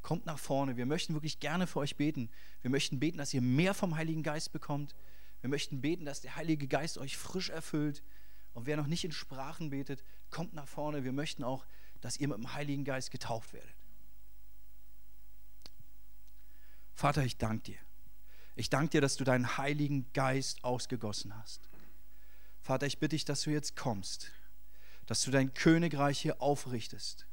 [0.03, 0.77] Kommt nach vorne.
[0.77, 2.29] Wir möchten wirklich gerne für euch beten.
[2.61, 4.95] Wir möchten beten, dass ihr mehr vom Heiligen Geist bekommt.
[5.41, 8.03] Wir möchten beten, dass der Heilige Geist euch frisch erfüllt.
[8.53, 11.05] Und wer noch nicht in Sprachen betet, kommt nach vorne.
[11.05, 11.67] Wir möchten auch,
[12.01, 13.82] dass ihr mit dem Heiligen Geist getauft werdet.
[16.95, 17.79] Vater, ich danke dir.
[18.55, 21.69] Ich danke dir, dass du deinen Heiligen Geist ausgegossen hast.
[22.61, 24.31] Vater, ich bitte dich, dass du jetzt kommst,
[25.07, 27.27] dass du dein Königreich hier aufrichtest.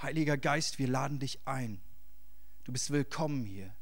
[0.00, 1.80] Heiliger Geist, wir laden dich ein.
[2.64, 3.74] Du bist willkommen hier.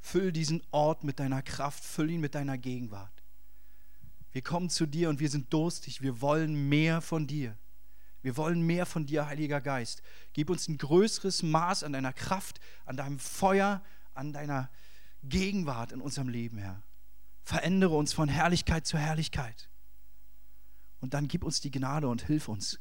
[0.00, 3.22] Füll diesen Ort mit deiner Kraft, füll ihn mit deiner Gegenwart.
[4.32, 6.02] Wir kommen zu dir und wir sind durstig.
[6.02, 7.56] Wir wollen mehr von dir.
[8.20, 10.02] Wir wollen mehr von dir, Heiliger Geist.
[10.32, 13.82] Gib uns ein größeres Maß an deiner Kraft, an deinem Feuer,
[14.18, 14.70] an deiner
[15.22, 16.82] Gegenwart in unserem Leben, Herr.
[17.42, 19.70] Verändere uns von Herrlichkeit zu Herrlichkeit.
[21.00, 22.80] Und dann gib uns die Gnade und hilf uns,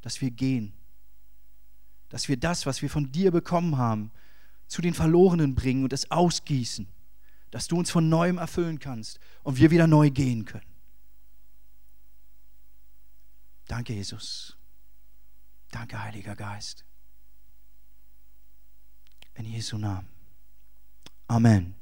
[0.00, 0.74] dass wir gehen.
[2.08, 4.10] Dass wir das, was wir von dir bekommen haben,
[4.66, 6.88] zu den Verlorenen bringen und es ausgießen,
[7.50, 10.66] dass du uns von neuem erfüllen kannst und wir wieder neu gehen können.
[13.66, 14.56] Danke, Jesus.
[15.70, 16.84] Danke, Heiliger Geist.
[19.34, 20.21] In Jesu Namen.
[21.30, 21.74] Amen.